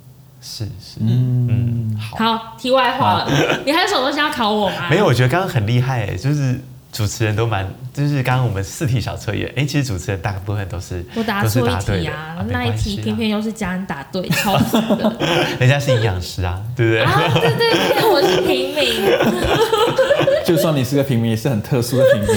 [0.42, 3.28] 是是，嗯，嗯，好，好，题外话了，
[3.64, 4.88] 你还有什么东西要考我吗？
[4.88, 6.60] 没有，我觉得刚刚很厉害哎，就是
[6.96, 15.14] 主持人都蛮，就是刚刚我们四题小测验，哎，其实主持人大部分都是我答都是错题啊，没那一题偏偏又是家人答对， 超烦的
[15.60, 17.02] 人家是营养师啊，对不对？
[17.02, 17.30] 啊！
[17.34, 19.12] 对对对，我是平民。
[20.46, 22.28] 就算你是个平民，也是很特殊的平民。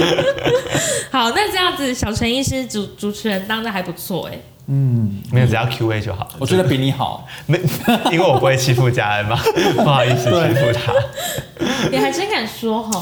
[1.10, 4.38] 好，那这样子，小陈医师主主持人当的还不错哎。
[4.72, 6.28] 嗯，没有，只要 Q A 就好。
[6.38, 7.26] 我觉得比你好。
[7.46, 7.60] 没，
[8.12, 9.36] 因为我不会欺负家人嘛，
[9.74, 10.92] 不好意思欺负他。
[11.90, 13.00] 你还真敢说哈，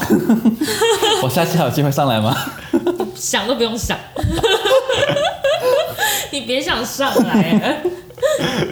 [1.21, 2.35] 我下次还有机会上来吗？
[3.15, 3.95] 想都不用想，
[6.31, 7.81] 你别想上来。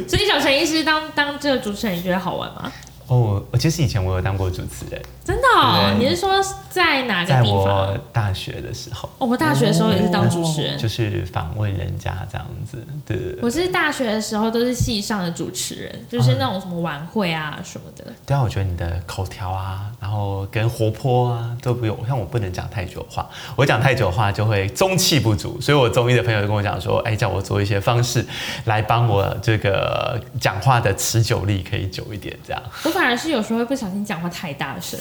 [0.07, 2.71] 所以小陈医师当当这个主持人，你觉得好玩吗？
[3.07, 5.95] 哦，我其实以前我有当过主持人，真的、哦？
[5.97, 7.97] 你是说在哪个在地方我？
[8.11, 10.77] 大学的时候，哦，我大学的时候也是当主持人。
[10.77, 13.37] 就是访问人家这样子，对。
[13.41, 18.03] 我是大学的时候都是系上的主持人，就是那种什么晚会啊什么的。
[18.25, 28.25] 对啊，我觉得你的口条啊，然后跟活泼啊都不用，像我不能讲太久话，我讲太久话就会中气不足，所以我中医的朋友就跟我讲说，哎，叫我做一些方式
[28.65, 32.61] 来帮我这个讲话的持久力可以久一点，这样。
[32.97, 34.99] 我反而是有时候会不小心讲话太大声，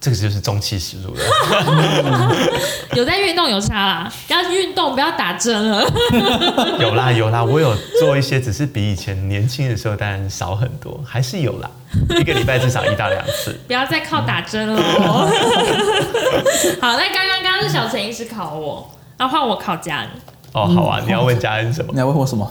[0.00, 1.20] 这个就是中气十足了。
[2.94, 5.82] 有在运动有差啦，要运动不要打针了。
[6.78, 11.68] 有啦有啦，我有做一些，只是比以前年轻的时候当然少很多，还是有啦，
[12.20, 13.58] 一个礼拜至少一到两次。
[13.66, 14.80] 不要再靠打针了。
[16.80, 20.10] 好，那刚刚刚刚是小陈医师考我，然后换我考家人。
[20.52, 21.98] 哦，好啊，你要问家人什么你？
[21.98, 22.48] 要问我什么？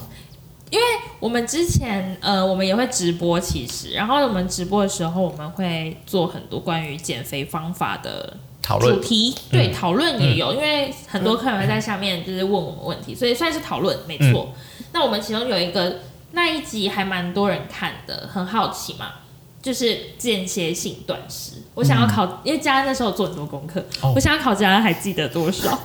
[0.69, 0.86] 因为
[1.19, 8.95] 我们之前呃，我们也会直播，其实，然后我们直播的时候，我们会做很多关于减肥方法的讨论。
[8.95, 14.53] 主题，对，讨论也有，因为很多客人会在下面就是问我们问题，所以算是讨论，没错。
[14.91, 16.01] 那我们其中有一个
[16.32, 19.13] 那一集还蛮多人看的，很好奇嘛，
[19.62, 21.53] 就是间歇性断食。
[21.75, 24.12] 我想要考，因为佳恩那时候做很多功课，哦。
[24.15, 25.80] 我想要考佳恩还记得多少？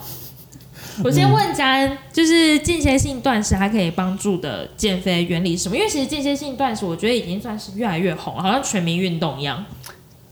[1.05, 5.77] 我先问嘉恩，就是间歇性断食它可以帮助的减肥原理是什么？
[5.77, 9.65] 因为其实间歇性断食，我觉得已经算是越来越红了，好像全民运动一样。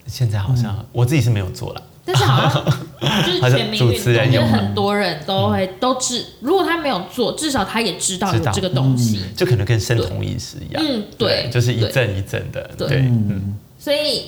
[0.06, 1.82] 现在好像我自己是没有做了。
[2.02, 2.64] 但是好像
[3.24, 9.20] 就是全民主运动，就是持人有很多人都会都知，如果他没有做，至少他也知道有这个东西。
[9.36, 14.22] 就可能跟生酮饮食一样，嗯，对，就是一对阵一阵的，对对，嗯，所以，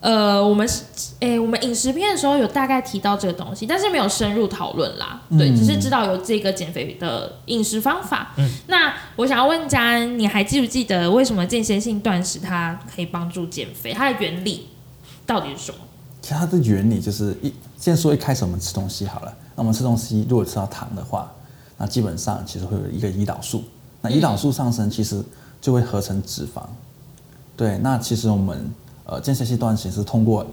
[0.00, 0.82] 呃，我们是，
[1.20, 5.20] 诶、我们饮食片的时候有大概提到这个东西，但是没有深入讨论啦。
[5.38, 8.32] 对，嗯只是知道有这个减肥的饮食方法。
[8.38, 13.92] 嗯那我想要问嘉恩，你还记不记得为什么间歇性断食它可以帮助减肥？
[13.92, 14.68] 它的原理
[15.26, 15.78] 到底是什么？
[16.22, 19.34] 其实它的原理就是一，先说一开始我们吃东西好了。
[19.54, 21.30] 那我们吃东西如果吃到糖的话，
[21.76, 23.64] 那基本上其实会有一个胰岛素。
[24.00, 25.22] 那胰岛素上升，其实
[25.60, 26.62] 就会合成脂肪。
[27.54, 28.72] 对，那其实我们
[29.10, 30.46] 呃间歇性断食是通过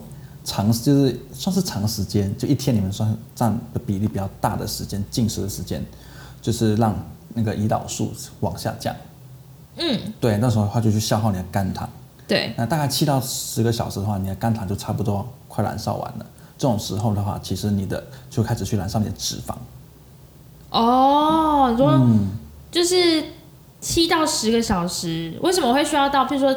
[0.43, 5.85] 长，就是算是长时间，就一天里面算占的比例比较大的时间，进食的时间，
[6.41, 6.95] 就是让
[7.35, 8.95] 那个胰岛素往下降。
[9.77, 11.87] 嗯，对，那时候的话就去消耗你的肝糖。
[12.27, 16.25] 对，那大概七到十个小时的话，你的肝糖就差不多快燃烧完了。
[16.57, 19.53] 这种时候的话，其实你的就开始去燃烧你的脂肪。
[20.71, 22.29] 哦，你说、嗯，
[22.71, 23.23] 就是
[23.79, 26.25] 七到十个小时，为什么会需要到？
[26.25, 26.53] 譬如说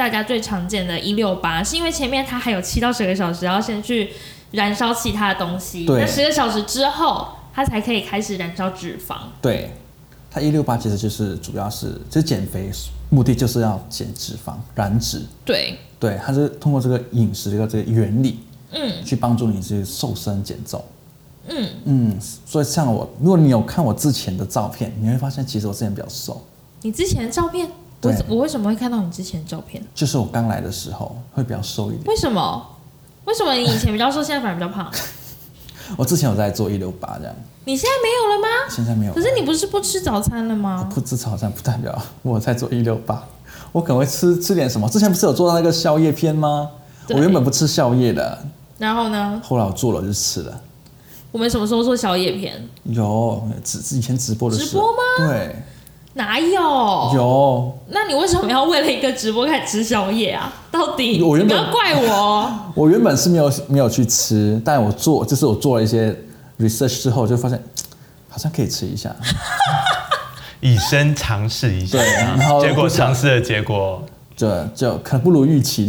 [0.00, 4.10] 大家最常见的一六八，是因为前面它还有七到十个小时要先去
[4.52, 6.00] 燃烧其他的东西，对。
[6.00, 9.16] 那十个小时之后，它才可以开始燃烧脂肪。
[9.42, 9.70] 对，
[10.30, 12.70] 它一六八其实就是主要是，就是减肥
[13.10, 15.20] 目的就是要减脂肪、燃脂。
[15.44, 18.38] 对，对，它是通过这个饮食的这个原理
[18.72, 19.04] 嗯。
[19.04, 20.82] 去帮助你去瘦身减重。
[21.46, 26.42] 嗯，嗯，所以像我，如果你有看我之前的照片，你会发现其实我之前比较瘦，
[26.80, 27.68] 你之前的照片，
[28.02, 29.82] 我我为什么会看到你之前的照片？
[29.94, 32.02] 就是我刚来的时候会比较瘦一点。
[32.06, 32.66] 为什么？
[33.26, 34.90] 为什么你以前比较瘦，现在反而比较胖？
[35.96, 37.34] 我之前有在做一六八这样，
[37.64, 38.74] 你现在没有了吗？
[38.74, 39.12] 现在没有。
[39.12, 40.88] 可是你不是不吃早餐了吗？
[40.94, 43.22] 不吃早餐不代表 我在做一六八，
[43.72, 44.88] 我可能会吃吃点什么。
[44.88, 46.70] 之前不是有做到那个宵夜片吗？
[47.08, 48.38] 我原本不吃宵夜的，
[48.78, 49.42] 然后呢？
[49.44, 50.60] 后来我做了就吃了。
[51.32, 52.68] 我们什么时候做宵夜片？
[52.84, 55.56] 有直以前直播的时候，直播吗对，
[56.14, 56.50] 哪有？
[57.14, 57.78] 有。
[57.88, 60.52] 那你为什么要为了一个直播开始吃宵夜啊？
[60.70, 62.58] 到底我原本你不要怪我哦。
[62.74, 66.14] 我原本是没有没有去吃，但我做就是我做了一些
[66.58, 67.62] research 之后，就发现
[68.28, 69.14] 好像可以吃一下。
[70.60, 74.04] 以身尝试一下，对然后结果尝试的结果，
[74.36, 75.88] 就就可能不如预期。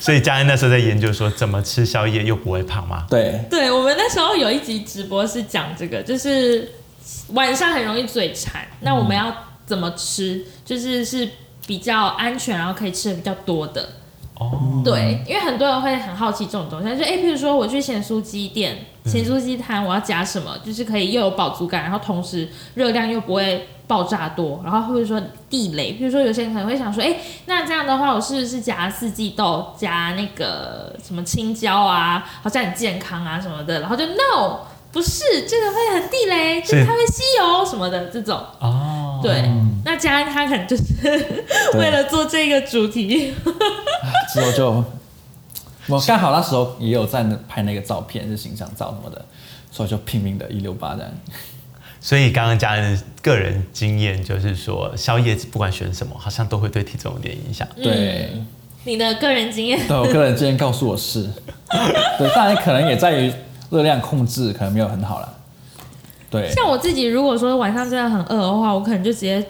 [0.00, 3.06] 所以佳恩那时候在研究说怎么吃宵夜又不会胖吗？
[3.08, 6.68] 对，对我们那时候有一集直播是讲这个，就是
[7.34, 9.34] 晚上很容易嘴馋，那我们要
[9.64, 11.28] 怎么吃，就是是
[11.66, 13.88] 比较安全，然后可以吃的比较多的。
[14.34, 34.58] 哦，对，因为很多人会很好奇这种东西，就哎，譬如说我去咸酥鸡店、咸酥鸡摊，我要加什么，就是可以又有饱足感，然后同时热量又不会爆炸多，然后或者说地雷，譬如说有些人可能会想说，哎，那这样的话，我是不是加四季豆，加那个什么青椒啊，好像很健康啊什么的，然后就 no。
[34.92, 38.38] 不是，这个会很地雷，就是是它会吸油什么的这种。
[38.60, 39.42] 哦，对，
[39.84, 40.82] 那嘉恩他可能就是
[41.78, 43.34] 为了做这个主题，
[44.34, 44.84] 之后就
[45.88, 49.24] 我刚好那时候也有在那拍那个照片，是形象照什么的，
[49.70, 51.10] 所以就拼命的一六八这样。
[52.00, 57.66] 所以刚刚嘉恩的个人经验就是说，宵夜不管选什么，好像都会对体重有点影响。
[57.76, 58.30] 对，
[58.84, 59.86] 你的个人经验。
[59.88, 61.30] 对我个人经验告诉我是，
[62.18, 63.32] 对，当然可能也在于
[63.72, 65.34] 热量控制可能没有很好了。
[66.30, 69.44] 对，像我自己，如果说晚上真的很饿的话，我可能就直接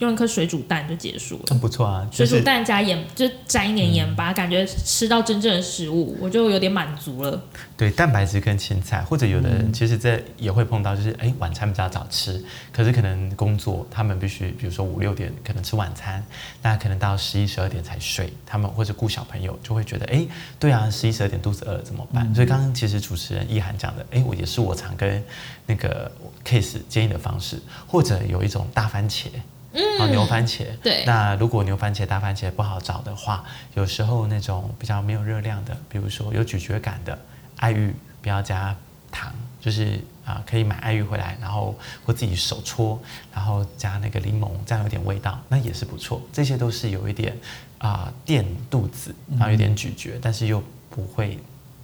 [0.00, 1.44] 用一颗水煮蛋就结束了。
[1.48, 7.40] 很不错啊，水煮蛋加盐，就沾一点盐巴，感觉吃到真正的食物，我就有点满足了。
[7.76, 12.42] 对蛋白质跟青菜，或者有的人其实这也会碰到，就是哎晚餐比较早吃，
[12.72, 16.24] 可是可能工作他们必须，比如说五六点可能吃晚餐，
[16.62, 20.26] 那可能到十一十二点才睡，他们或者顾小朋友就会觉得哎
[20.58, 22.34] 对啊十一十二点肚子饿了怎么办？
[22.34, 25.22] 所以刚刚其实主持人意涵讲的，哎我也是我常跟
[25.66, 26.10] 那个
[26.42, 29.26] case 建议的方式，或者有一种大番茄。
[29.72, 30.64] 嗯，牛番茄。
[30.82, 33.44] 对那如果牛番茄、大番茄不好找的话，
[33.74, 37.18] 有时候那种比较没有热量的，比如说有咀嚼感的
[37.56, 38.76] 爱玉，不要加
[39.10, 43.00] 糖，就是啊、可以买爱玉回来，然后或自己手搓，
[43.34, 46.22] 然后加那个柠檬，这样有点味道，那也是不错。
[46.32, 47.36] 这些都是有一点
[47.78, 51.36] 啊、垫肚子，然后有点咀嚼，但是又不会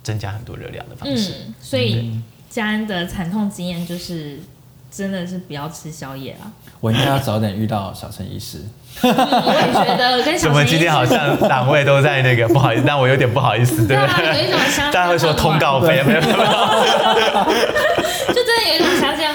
[0.04, 1.32] 增加很多热量的方式。
[1.46, 4.38] 嗯，所以嘉恩的惨痛经验就是，
[4.96, 6.48] 真的是不要吃宵夜啊。
[6.80, 8.62] 我应该要早点遇到小陈医师。
[9.02, 14.42] 我也觉得跟小怎么陈今天好像两位都在那个不好意思，但我有点不好意思，对不对啊，有？
[14.42, 14.58] 一种
[14.90, 16.02] 大家会说通告费，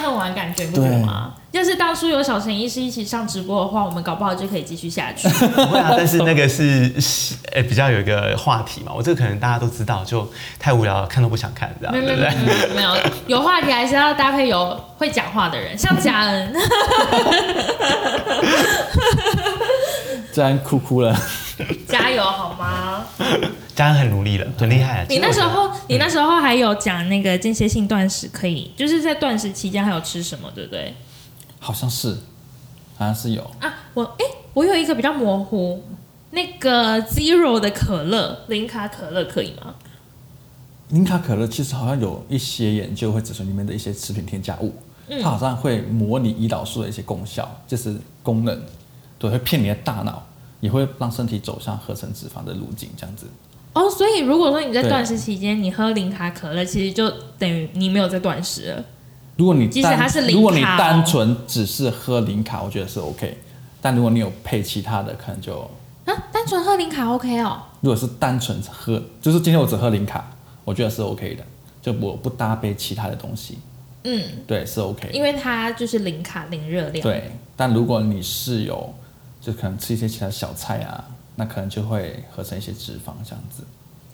[0.00, 1.34] 恨晚的感觉，不觉得吗？
[1.52, 5.28] 要是当初有小陈医师一起上直播的话，我们搞不好就可以继续下去。
[5.52, 6.90] 不会啊，但是那个是
[7.52, 10.26] 呃、 比较有一个话题嘛，我这个可能大家都知道，就
[10.58, 12.70] 太无聊了，看都不想看，这样没有对不没有没对？
[12.70, 16.54] 有没有没有，话题还是要搭配有会讲话的人，像嘉恩。
[20.32, 21.14] 这样哭哭了，
[21.88, 23.04] 加油好吗？
[23.74, 25.06] 家人很努力了，很厉害。
[25.08, 30.94] 你那时候，你那时候还有讲那个间歇性断食，可以就是在断食期间还有吃什么，对不对？
[31.58, 32.18] 好像是，
[32.96, 33.42] 好像是有。
[33.60, 35.82] 啊，我哎、我有一个比较模糊，
[36.32, 39.74] 那个 Zero 的可乐，零卡可乐可以吗？
[40.88, 44.74] 零卡可乐其实好像有一些研究会指出里面的一些食品添加物，
[45.22, 48.60] 它好像会模拟胰岛素的一些功效，就是功能，
[49.18, 50.22] 对，会骗你的大脑，
[50.62, 53.26] 也会让身体走向合成脂肪的路径，这样子。
[53.74, 58.84] 哦，所以如果说你在对断食期间你喝零卡可乐，其实就等于你没有在断食了。
[59.36, 63.36] 如果你即使它是零如果你单纯只是喝零卡，我觉得是 OK。
[63.80, 65.58] 但如果你有配其他的，可能就
[66.04, 67.60] 啊，单纯喝零卡 OK 哦。
[67.80, 70.30] 如果是单纯喝，就是今天我只喝零卡，
[70.64, 71.42] 我觉得是 OK 的，
[71.80, 73.58] 就我不搭配其他的东西，
[74.04, 75.10] 嗯，对，是 OK。
[75.12, 78.94] 因为它就是零卡零热量。，对，但如果你是有，
[79.42, 83.64] 就可能吃一些其他小菜啊，那可能就会合成一些脂肪这样子。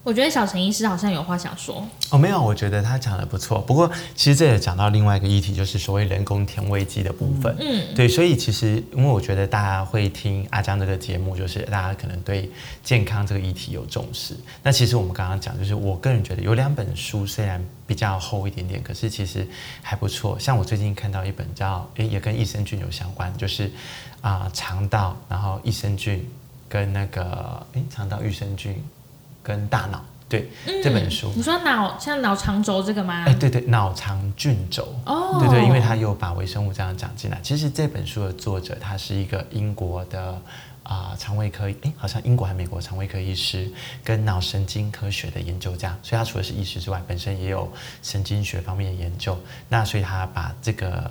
[0.04, 1.86] 我觉得小陈医师好像有话想说。
[2.10, 3.60] 哦，没有，我觉得他讲的不错。
[3.60, 7.54] 不过其实这也讲到另外一个议题，就是所谓人工甜味剂的部分。
[7.60, 12.50] 嗯，对，所以其实因为我觉得大家会听阿江这个节目，就是大家可能对
[12.82, 14.34] 健康这个议题有重视。
[14.62, 19.46] 那其实我们刚刚讲，就是我个人觉得有两本书虽然比较厚一点点，可是其实
[19.82, 20.38] 还不错。
[20.38, 23.70] 像我最近看到一本叫诶，也跟益生菌有相关，就是
[24.20, 26.28] 啊、肠道，然后益生菌
[26.68, 28.82] 跟那个诶肠道益生菌
[29.42, 30.04] 跟大脑。
[30.28, 30.46] 对、
[30.84, 33.24] 这本书，你说脑像脑肠轴这个吗？
[33.26, 34.94] 哎，对对，脑肠菌轴。
[35.06, 37.40] 哦，对对，因为他又把微生物这样讲进来。
[37.42, 40.38] 其实这本书的作者他是一个英国的
[40.82, 43.72] 啊、肠胃科，诶，好像英国还美国肠胃科医师
[44.04, 47.66] 跟脑神经科学的研究家，所以他除了是医师之外，本身也有
[48.02, 49.34] 神经学方面的研究。
[49.66, 51.10] 那所以他把这个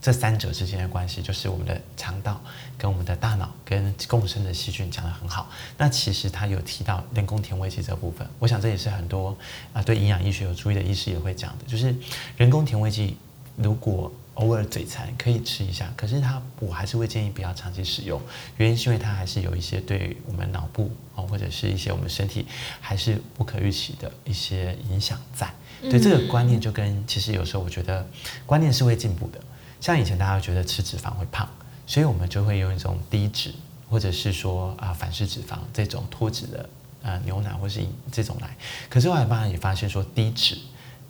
[0.00, 2.40] 这三者之间的关系，就是我们的肠道
[2.78, 5.50] 跟我们的大脑跟共生的细菌讲得很好。
[5.76, 9.36] 那其实他有提到人工甜味剂这部分，我想这也是很多
[9.72, 11.94] 啊、对营养医学有注意的医师也会讲的，就是
[12.36, 13.16] 人工甜味剂
[13.56, 18.18] 如果偶尔嘴馋可以吃一下，可是它我还是会建议不要长期使用，
[18.56, 22.46] 原因是因为它还是有一些对我们脑部哦或者是一些我们身体
[22.80, 25.52] 还是不可预期的一些影响在。
[25.82, 28.06] 对这个观念就跟其实有时候我觉得
[28.46, 29.40] 观念是会进步的，
[29.80, 31.48] 像以前大家觉得吃脂肪会胖，
[31.86, 33.52] 所以我们就会用一种低脂
[33.88, 36.68] 或者是说啊、反式脂肪这种脱脂的
[37.02, 38.54] 呃牛奶或是这种奶，
[38.88, 40.56] 可是后来慢慢也发现说低脂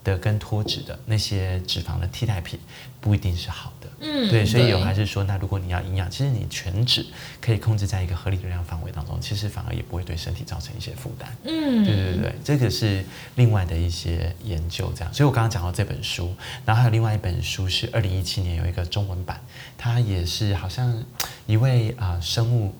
[0.02, 2.58] 的跟脱脂的那些脂肪的替代品
[3.00, 3.88] 不一定是好的。
[4.02, 7.04] 嗯对，所以有还是说，那如果你要营养，其实你全脂
[7.38, 11.36] 可以控制在一个合理的量范围当中，其实反而也不会对身体造成一些负担。
[11.44, 15.12] 嗯，对对对对，这个是另外的一些研究，这样。
[15.12, 16.34] 所以我刚刚讲到这本书，
[16.64, 19.38] 然后还有另外一本书是二零一七年有一个中文版，
[19.76, 21.04] 它也是好像
[21.46, 22.74] 一位啊、生物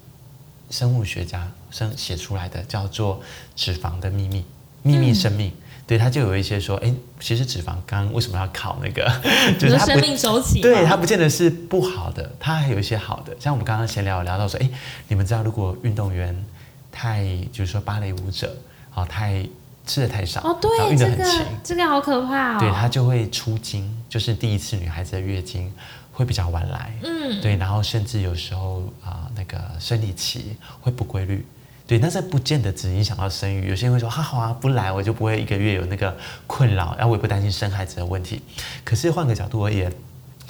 [0.71, 3.19] 生物学家生写出来的，叫做
[3.55, 4.41] 《脂肪的秘密》，
[4.83, 5.53] 秘密生命。
[5.91, 9.03] 对，他就有一些说，哎，其实脂肪肝为什么要考那个？
[9.59, 13.37] 就是它不你说生命周期嘛，对，它不见得是不好的，它还有一些好的。
[13.41, 14.71] 像我们刚刚闲聊聊到说，哎，
[15.09, 16.45] 你们知道如果运动员
[16.93, 18.57] 太，就是说芭蕾舞者，
[18.95, 19.45] 哦，太
[19.85, 25.75] 吃的太少，哦，然后对，运得很勤，这个好可怕哦，对，它就会出经，就是第一次女孩子的月经
[26.13, 31.45] 会比较晚来，嗯，对，然后甚至有时候啊、那个生理期会不规律。
[31.91, 36.17] 对，那这不见得只影响到生育，有些人会说，哈好啊，不来我就不会一个月有那个
[36.47, 38.41] 困扰，然后我也不担心生孩子的问题。
[38.85, 39.93] 可是换个角度而言，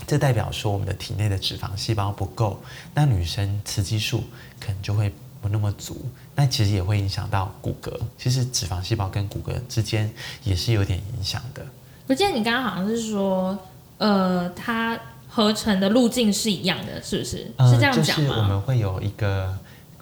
[0.06, 2.62] 这代表说我们的体内的脂肪细胞不够，
[2.92, 4.22] 那女生雌激素
[4.60, 5.10] 可能就会
[5.40, 7.90] 不那么足，那其实也会影响到骨骼。
[8.18, 10.12] 其实脂肪细胞跟骨骼之间
[10.44, 11.64] 也是有点影响的。
[12.06, 13.58] 我记得你刚刚好像是说，
[13.96, 17.38] 呃，它合成的路径是一样的，是不是？
[17.70, 18.48] 是这样讲吗就是我吗？
[18.48, 19.56] 们会有一个，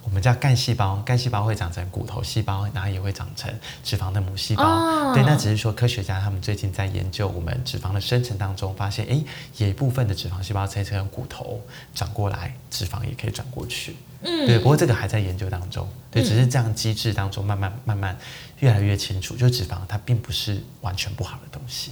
[0.09, 3.53] 我们叫干细胞，干细胞会长成骨头细胞，然后也会长成
[3.83, 4.63] 脂肪的母细胞。
[4.63, 9.21] 哦对，那只是说科学家他们最近在研究我们脂肪的生成当中，发现，哎，
[9.57, 11.61] 有一部分的脂肪细胞可以从骨头
[11.93, 13.95] 转过来，脂肪也可以转过去。
[14.21, 15.87] 嗯，对，不过这个还在研究当中。
[16.09, 18.17] 对，只是这样机制当中慢慢慢慢
[18.59, 21.91] 越来越清楚，就脂肪它并不是完全不好的东西。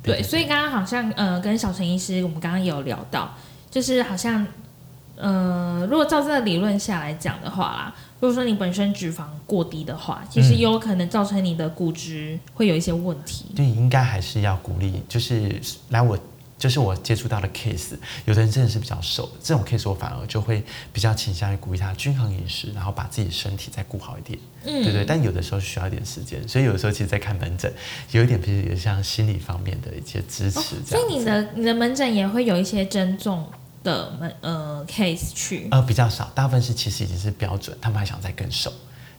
[0.00, 3.34] 对，所以刚刚好像呃，跟小陈医师我们刚刚也有聊到，
[3.68, 4.46] 就是好像
[5.20, 13.46] 呃，如果照这个理论下来讲的话啦，如果说你本身脂肪过低的话，其实嗯有可能造成你的骨质会有一些问题。
[13.56, 16.16] 对，应该还是要鼓励，就是来我
[16.56, 17.96] 就是我接触到的 case，
[18.26, 20.62] 有的人真的是比较瘦的，这种 case 我反而就会
[20.92, 25.04] 比较倾向于鼓励他均衡饮食，然后把自己身体再顾好一点，嗯，对对。
[25.04, 27.72] 但有的时候需要一点时间，所以有的时候其实，在看门诊，
[28.12, 30.98] 有一点其实也像心理方面的一些支持所。
[30.98, 33.46] 以你的你的门诊也会有一些增重
[33.88, 35.68] 的门呃 case 去。
[35.70, 38.70] 呃比较少，大部分是其实已经是标准，他们还想再更瘦。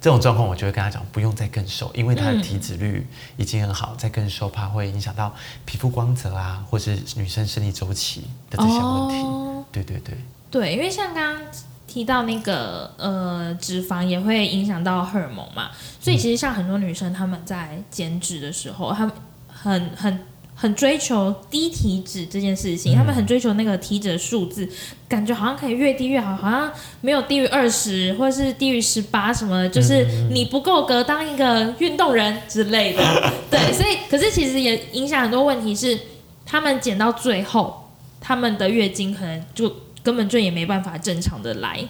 [0.01, 3.05] 这种状况，我就会跟他讲，不用再更瘦，因为他的嗯体脂率
[3.35, 9.15] 已经很好，再更瘦怕会影响到皮肤光泽啊，或是女生生理周期的这些问题。
[9.25, 10.17] 哦，对对对，
[10.49, 11.43] 对，因为像刚刚
[11.85, 19.13] 提到那个呃脂肪也会影响到荷尔蒙嘛，所以其实像很多女生她们在减脂的时候，她们
[19.49, 20.19] 很很
[20.61, 24.67] 很追求低体脂这件事情，他们很追求那个体脂的数字，
[25.07, 33.01] 感觉好像可以越低越好，好像没有低于二十或者是低于十八什么的，就是你不够格当一个运动人之类的。
[33.49, 35.97] 对，所以可是其实也影响很多问题是，
[36.45, 37.89] 他们减到最后，
[38.19, 41.87] 他们的月经可能就根本就也没办法正常的来。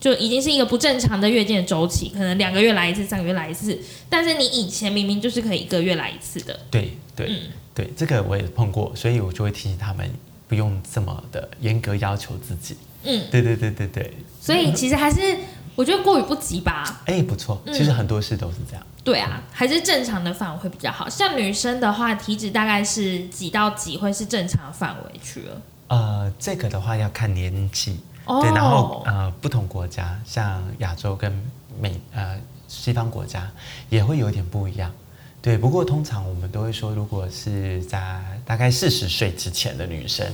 [0.00, 3.76] 就已经是一个不正常的月经的周期，可能两个月来一次，三个月来一次。
[4.08, 7.36] 但是你以前明明就是可以一个月来一次的，对对、嗯
[7.78, 10.10] 对，这个我也碰过，所以我就会提醒他们
[10.48, 12.76] 不用这么的严格要求自己。
[13.04, 15.38] 嗯，对对对对对，所以其实还是
[15.76, 17.02] 我觉得过于不及吧。
[17.06, 18.84] 哎，不错，嗯其实很多事都是这样。
[19.04, 21.08] 对啊，还是正常的范围会比较好。
[21.08, 25.62] 像女生的话，体脂大概是几到几会是正常范围去了。
[25.86, 31.32] 呃，这个的话要看年纪，哦对，然后呃，不同国家，像亚洲跟
[31.80, 33.48] 美呃西方国家
[33.88, 34.92] 也会有点不一样。
[35.40, 40.26] 对，不过通常我们都会说，如果是在大概四十岁之前的女生，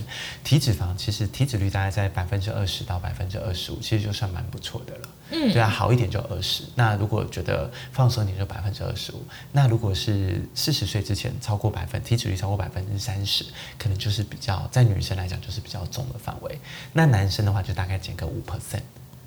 [0.43, 5.09] 体脂肪其实体脂率大概在百分之二十到百分之二十五，其实就算蛮不错的了。
[5.31, 6.65] 嗯对啊，好一点就二十。
[6.75, 9.23] 那如果觉得放松一点就百分之二十五。
[9.53, 13.45] 那如果是四十岁之前超过百分体脂率超过百分之三十，
[13.79, 16.59] 可能就是比较在女生来讲就是比较重的范围。
[16.95, 18.81] 那男生的话就大概减个五 percent。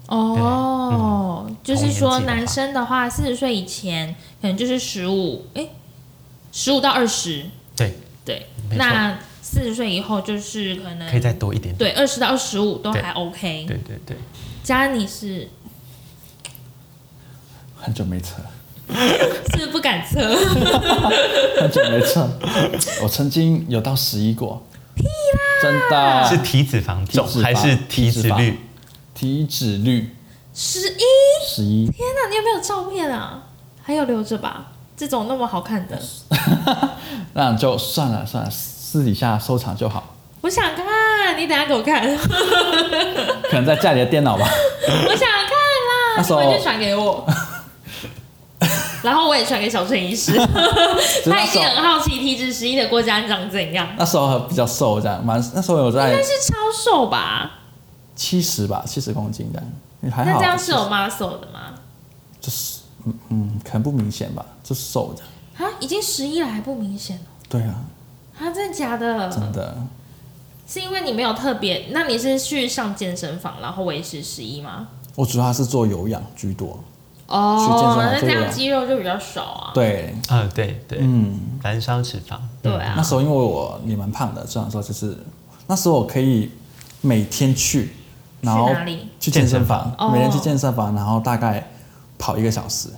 [0.08, 5.68] 哦，就是说男生的话，四十岁以前可能就是十五，哎，
[6.52, 7.46] 十五到二十，
[7.76, 7.94] 对，
[8.26, 8.48] 对。
[8.72, 11.78] 那四十岁以后就是可能可以再多一点点。
[11.78, 13.66] 对二十到二十五都对还 OK。
[13.68, 14.18] 对对对，
[14.64, 15.48] 家你是
[17.76, 18.42] 很久没测，
[18.90, 20.20] 是 不是不敢测？
[21.62, 22.30] 很久没测。
[23.02, 24.62] 我曾经有到十一过，
[24.96, 28.60] 屁啦，真的是体脂肪重还是体脂率？
[29.18, 30.16] 体脂率
[30.54, 31.02] 十一？
[31.44, 33.42] 十一，天哪，你有没有照片啊？
[33.82, 34.68] 还有留着吧？
[34.96, 36.00] 这种那么好看的，
[37.34, 42.06] 那就算了算了，私底下收藏就好，我想看，你等下给我看，
[43.50, 44.46] 可能在家里的电脑吧。
[45.10, 47.26] 我想看啦，那时候你回去传给我。
[49.02, 57.57] 然后我也传给小陈医师，是他已经很好奇体脂十一的郭嘉长怎样，那时候比较瘦，这样蛮那时候有在应该是超瘦吧？
[58.18, 59.64] 七十吧，七十公斤的，
[60.02, 60.32] 你，还好。
[60.32, 61.76] 那这样是有 muscle 的吗？
[62.42, 65.64] 就是嗯嗯，可能不明显吧，就瘦的。
[65.64, 67.30] 啊，已经十一了还不明显哦。
[67.48, 67.76] 对啊，
[68.38, 69.30] 啊，真的假的？
[69.30, 69.78] 真的。
[70.68, 74.90] 是因为你没有特别，那你是去上健身房，然后维持十一吗？
[75.16, 76.84] 我主要是做有氧居多。
[77.28, 79.72] 哦去健身房那这样肌肉就比较少啊。
[79.74, 82.38] 对，啊，对对，嗯，燃烧脂肪。
[82.62, 85.18] 对啊那时候因为我也蛮胖的，这样说就是
[85.68, 86.50] 那时候我可以
[87.02, 87.94] 每天去，
[88.42, 88.72] 然后
[89.20, 91.68] 去健身房身，房每天去哦健身房，然后大概
[92.18, 92.90] 跑一个小时，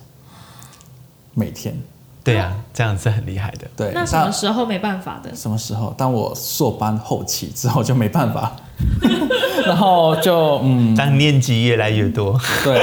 [1.34, 1.76] 每天。
[2.22, 3.68] 对啊，这样是很厉害的。
[3.76, 5.34] 对，那什么但时候没办法的？
[5.36, 5.96] 什么时候？
[5.98, 8.52] 当我硕班后期之后就没办法，
[9.66, 12.76] 然后就嗯，当年纪越来越多，对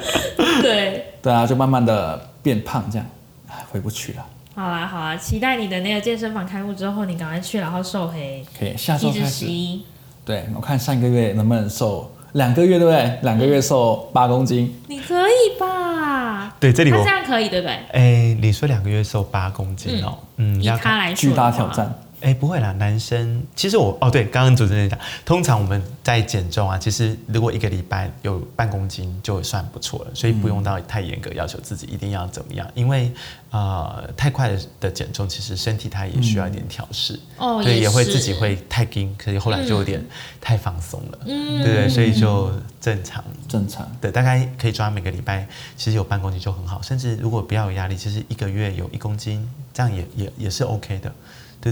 [0.62, 3.06] 对，对啊，就慢慢的变胖这样，
[3.48, 4.24] 唉回不去了。
[4.54, 9.46] 好啦好啦，期待你的那个健身房开幕之后，你赶快去，然后瘦黑可以，下周开始。
[9.46, 9.84] 一。
[10.26, 13.18] 对，我看上个月能不能瘦两个月，对不对？
[13.22, 16.52] 两个月瘦八公斤，你可以吧？
[16.58, 17.74] 对这里我那这样可以对不对？
[17.92, 20.98] 哎，你说两个月瘦八公斤哦，嗯，以他要看。
[20.98, 21.94] 来说巨大挑战。
[22.20, 33.12] 哎，不会啦，男生其实我哦，对，刚刚主持人讲，通常我们在减重啊，其实如果一个礼拜有半公斤就算不错了，所以不用到太严格要求自己一定要怎么样，因为
[33.50, 40.04] 呃太快的的减重，其实身体它也需要一点调试，哦，对，也会自己会太紧，可是后来就有点
[40.40, 42.50] 太放松了，嗯对对，所以就
[42.80, 43.22] 正常。
[43.48, 43.86] 正常。
[44.00, 45.46] 对，大概可以抓每个礼拜，
[45.76, 51.12] 其实有半公斤就很好，甚至如果不要有压力，其实一个月有一公斤，这样也也也是 OK 的，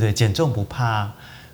[0.01, 1.11] 对对，减重不怕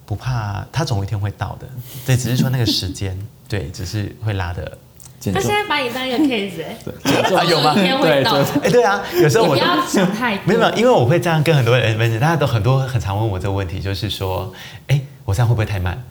[0.07, 1.67] 不怕，它总有一天会到的，
[2.07, 3.17] 对，只是说那个时间，
[3.49, 4.77] 对，只是会拉的，
[5.21, 6.77] 减重他现在把你当一个 case 哎、
[7.29, 8.25] 对啊 有吗对，
[8.63, 10.47] 哎，对啊，有时候我你不要想太多。
[10.47, 14.53] 没有，没有，因为我会这样跟很多人分析，大家都很多很常问我这个问题，就是说，
[14.89, 16.03] 哎，我这样会不会太慢？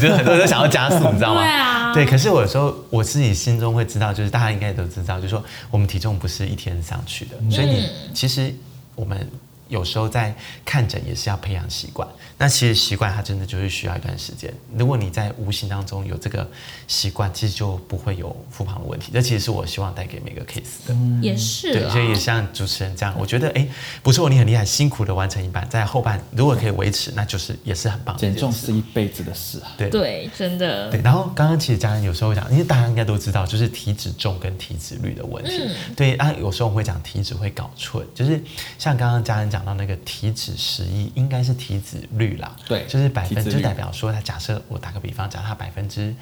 [0.00, 1.42] 就是很多人都想要加速，你知道吗？
[1.42, 8.52] 对啊对，可是我有时候我自己心中会知道，就是大家应该也都知道，就是说我们体重不是一天上去的，所以你嗯其实
[8.94, 9.28] 我们
[9.68, 12.08] 有时候在看诊也是要培养习惯。
[12.36, 14.52] 那其实习惯它真的就是需要一段时间。
[14.76, 16.48] 如果你在无形当中有这个
[16.86, 19.10] 习惯，其实就不会有复胖的问题。
[19.12, 20.96] 这其实是我希望带给每个 case 的。
[21.20, 23.66] 也是对，所以也像主持人这样，我觉得哎，
[24.02, 29.72] 不错，你很厉害，辛苦的完成一半，在后半如果可以维持，那就是也是很棒的减重是一辈子的事啊。
[29.76, 35.50] 对对，真的对，然后刚刚其实家人有时候会讲，因为大家应该都知道，就是体脂重跟体脂率的问题。
[35.64, 38.40] 嗯对啊，有时候我们会讲体脂会搞错，就是
[38.78, 42.56] 像刚刚家人讲到那个体脂十一，应该是体脂率啦。
[42.66, 46.14] 对就是百分，就代表说，他假设我打个比方，假设他百分之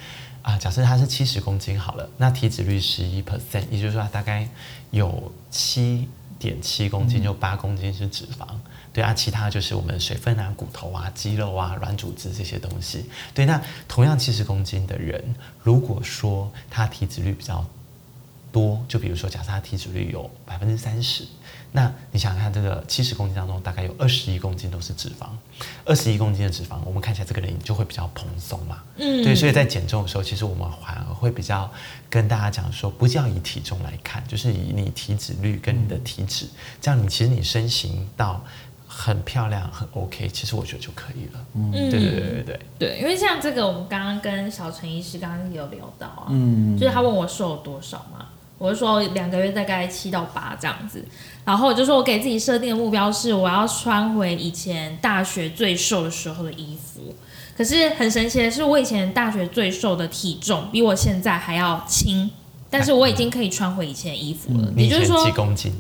[0.43, 4.49] 啊，假设他是七十公斤好了，那体脂率十一 percent，也就是说他大概
[4.91, 6.09] 有七
[6.39, 8.47] 点七公斤，就八公斤是脂肪。
[8.93, 13.05] 对啊，其他就是我们水分啊、骨头啊、肌肉啊、软组织这些东西。
[13.35, 15.23] 对，那同样七十公斤的人，
[15.63, 17.63] 如果说他体脂率比较
[18.51, 21.25] 多，就比如说假设他体脂率有百分之三十，
[21.73, 25.27] 那你想想看，这个七十公斤当中大概有二十一公斤都是脂肪，
[25.85, 28.83] 二十一公斤的脂肪，我们看起来这个人就会比较蓬松嘛。
[28.97, 31.71] 嗯对，所以在减重的时候，其实我们反而会比较
[32.09, 36.47] 跟大家讲说，不叫以体重来看，就是以你体脂率跟你的体脂，
[36.81, 38.43] 这样你其实你身形到
[38.89, 41.47] 很漂亮、很 OK，其实我觉得就可以了。
[41.55, 42.61] 嗯，对对对对对。
[42.79, 48.29] 对，因为像这个，我们刚刚跟小陈医师刚刚有聊到啊，嗯，就是他问我瘦了多少嘛，
[48.59, 51.05] 我就说两个月大概七到八这样子，
[51.45, 57.15] 然后我就说我给自己设定的目标是我要穿回以前大学最瘦的时候的衣服。
[57.57, 62.31] 可是很神奇的是，我以前大学最瘦的体重比我现在还要轻，
[62.69, 64.71] 但是我已经可以穿回以前的衣服了。
[64.77, 65.73] 也就是说几，公斤？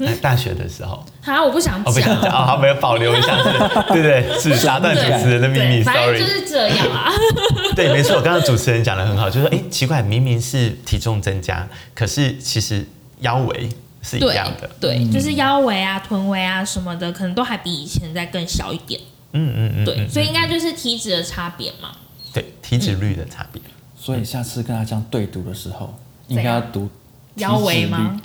[0.06, 3.44] 在大学的时候，好，我不想我，不想讲，啊，好，没有保留一下，是，
[3.92, 6.24] 对对，是打断主持人的秘密，sorry 就。
[6.26, 7.12] 是这样啊。
[7.76, 12.84] 对，没错，刚刚主持人讲的很好，就是说，哎，奇怪，明明是体重增加，可是其实
[13.20, 13.68] 腰围
[14.02, 14.68] 是一对样的。
[14.80, 19.00] 对，就是腰围啊、臀围啊什么的，可能都还比以前再更小一点。
[19.32, 21.90] 嗯嗯嗯，对，嗯所以应该就是体脂的差别嘛。
[22.32, 23.62] 对体脂率的差别。
[23.96, 25.94] 所以下次跟他这样对读的时候，
[26.28, 26.88] 应该要读
[27.36, 28.20] 腰围率吗？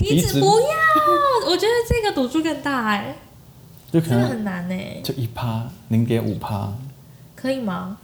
[0.00, 3.14] 体体脂脂不要，我觉得这个赌注更大哎、
[3.92, 6.72] 就可能真的很难哎、就一趴、零点五趴，
[7.36, 7.98] 可以吗？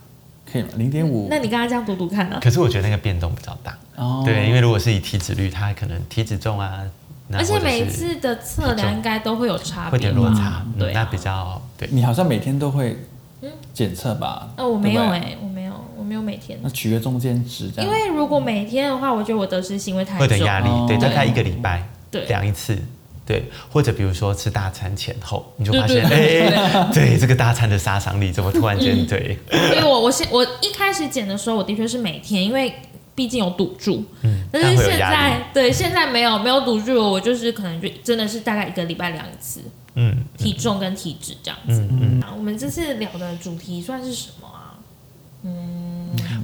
[0.51, 0.69] 可以吗？
[0.77, 1.27] 零点五。
[1.31, 2.39] 那你刚刚这样赌赌看啊？
[2.43, 3.77] 可是我觉得那个变动比较大。
[3.97, 6.85] 哦，对，因为如果是以体脂率，它可能体脂重啊，
[7.33, 11.89] 而且每次的测量应该都会有差会点落差，嗯对、啊，那比较对。
[11.91, 12.97] 你好像每天都会
[13.41, 14.49] 嗯检测吧？
[14.59, 15.65] 哦，我没有哎、对我没
[16.07, 17.71] 没有每天那，取个中间值。
[17.79, 20.21] 因为如果每天的话，我觉得我得失心会太重。
[20.21, 22.79] 会有点压力，哦对，大概一个礼拜对量一次，
[23.27, 32.73] 对，或者比如说吃大餐前后，你就发对现，对哎，对这个大餐的杀伤力怎么突然间嗯对，所以我我先我一开始减的时候，我的确是每天，因为
[33.15, 34.05] 毕竟有赌注。
[34.23, 39.61] 嗯，但是现在对现在没有没有赌注，我就是可能就真的是大概一个礼拜量一次
[39.95, 41.81] 嗯体重跟体脂这样子。
[41.91, 44.79] 嗯嗯，啊我们这次聊的主题算是什么啊？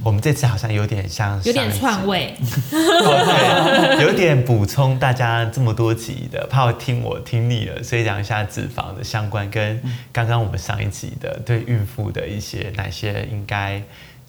[0.03, 2.35] 我们这次好像有点像有点上一集篡位，
[2.71, 9.81] 哦，对，有点补充大家这么多集的，怕我听我听腻了，所以讲一下脂肪的相关，跟
[10.11, 13.81] 刚刚我们上一集的对孕妇的一些哪些应该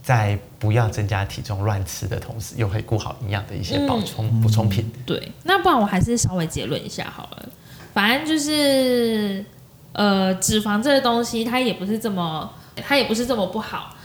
[0.03, 4.91] 在不要增加体重乱吃的同时，又可以顾好营养的一些补充补充品。
[5.05, 5.33] 对。
[5.43, 7.49] 那不然我还是稍微结论一下好了。
[7.93, 9.45] 反正就是
[9.93, 12.53] 呃，脂肪这个东西，它也不是这么，
[12.87, 13.97] 它也不是这么不好，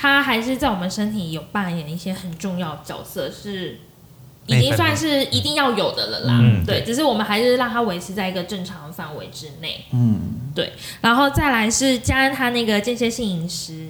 [0.00, 3.80] 它还是在我们身体有扮演一些很重要的角色，是
[4.46, 6.38] 已经算是一定要有的了啦。
[6.40, 9.84] 嗯对，只是我们还是让它维持在一个正常的范围之内。
[9.92, 13.88] 嗯，对然后再来是加恩他那个间歇性饮食，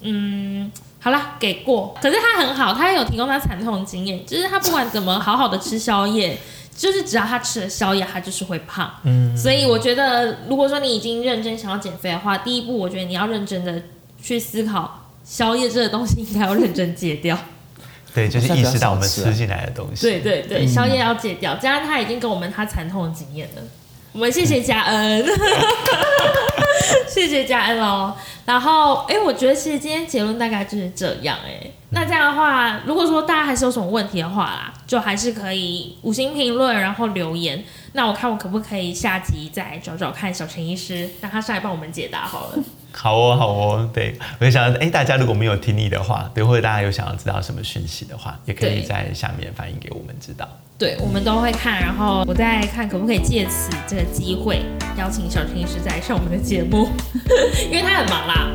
[0.00, 1.94] 嗯，好啦，给过。
[2.00, 6.38] 可是他很好，他有提供他惨痛的经验，就是他不管怎么好好的吃宵夜，
[6.74, 8.90] 就是只要他吃了宵夜，他就是会胖。
[9.02, 13.82] 嗯，所以我觉得，如果说你已经认真想要减肥的话，第一步我觉得你要认真的
[14.22, 17.36] 去思考宵夜这个东西应该要认真戒掉。
[18.14, 20.02] 对，就是意识到我们吃进来的东西。
[20.02, 21.56] 对对对，宵夜要戒掉。
[21.56, 23.62] 加上他已经给我们他惨痛的经验了，
[24.12, 25.26] 我们谢谢嘉恩，
[27.10, 28.14] 谢谢嘉恩哦。
[28.46, 31.68] 然后，哎，我觉得其实今天结论大概就是这样哎。
[31.90, 37.64] 那这样的话，如果说大家还是有什么问题的话啦，就还是可以五星评论，然后留言。
[37.94, 42.58] 那我看我可不可以下集再找找看小陈医师，让他上来帮我们解答好了。
[42.96, 50.48] 好哦，好哦，对，我就想，哎，大家如果没有听你的话，对，或者大家有想要知道什么讯息的话，也可以在下面反映给我们知道。
[50.78, 54.62] 对，我们都会看，然后我再看可不可以借此这个机会
[54.96, 56.88] 邀请小陈医师再上我们的节目，
[57.70, 58.48] 因为他很忙啦。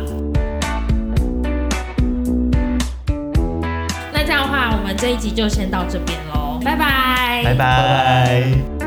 [4.14, 8.79] 那这样的话，我们这一集就先到这边喽，拜拜，拜拜。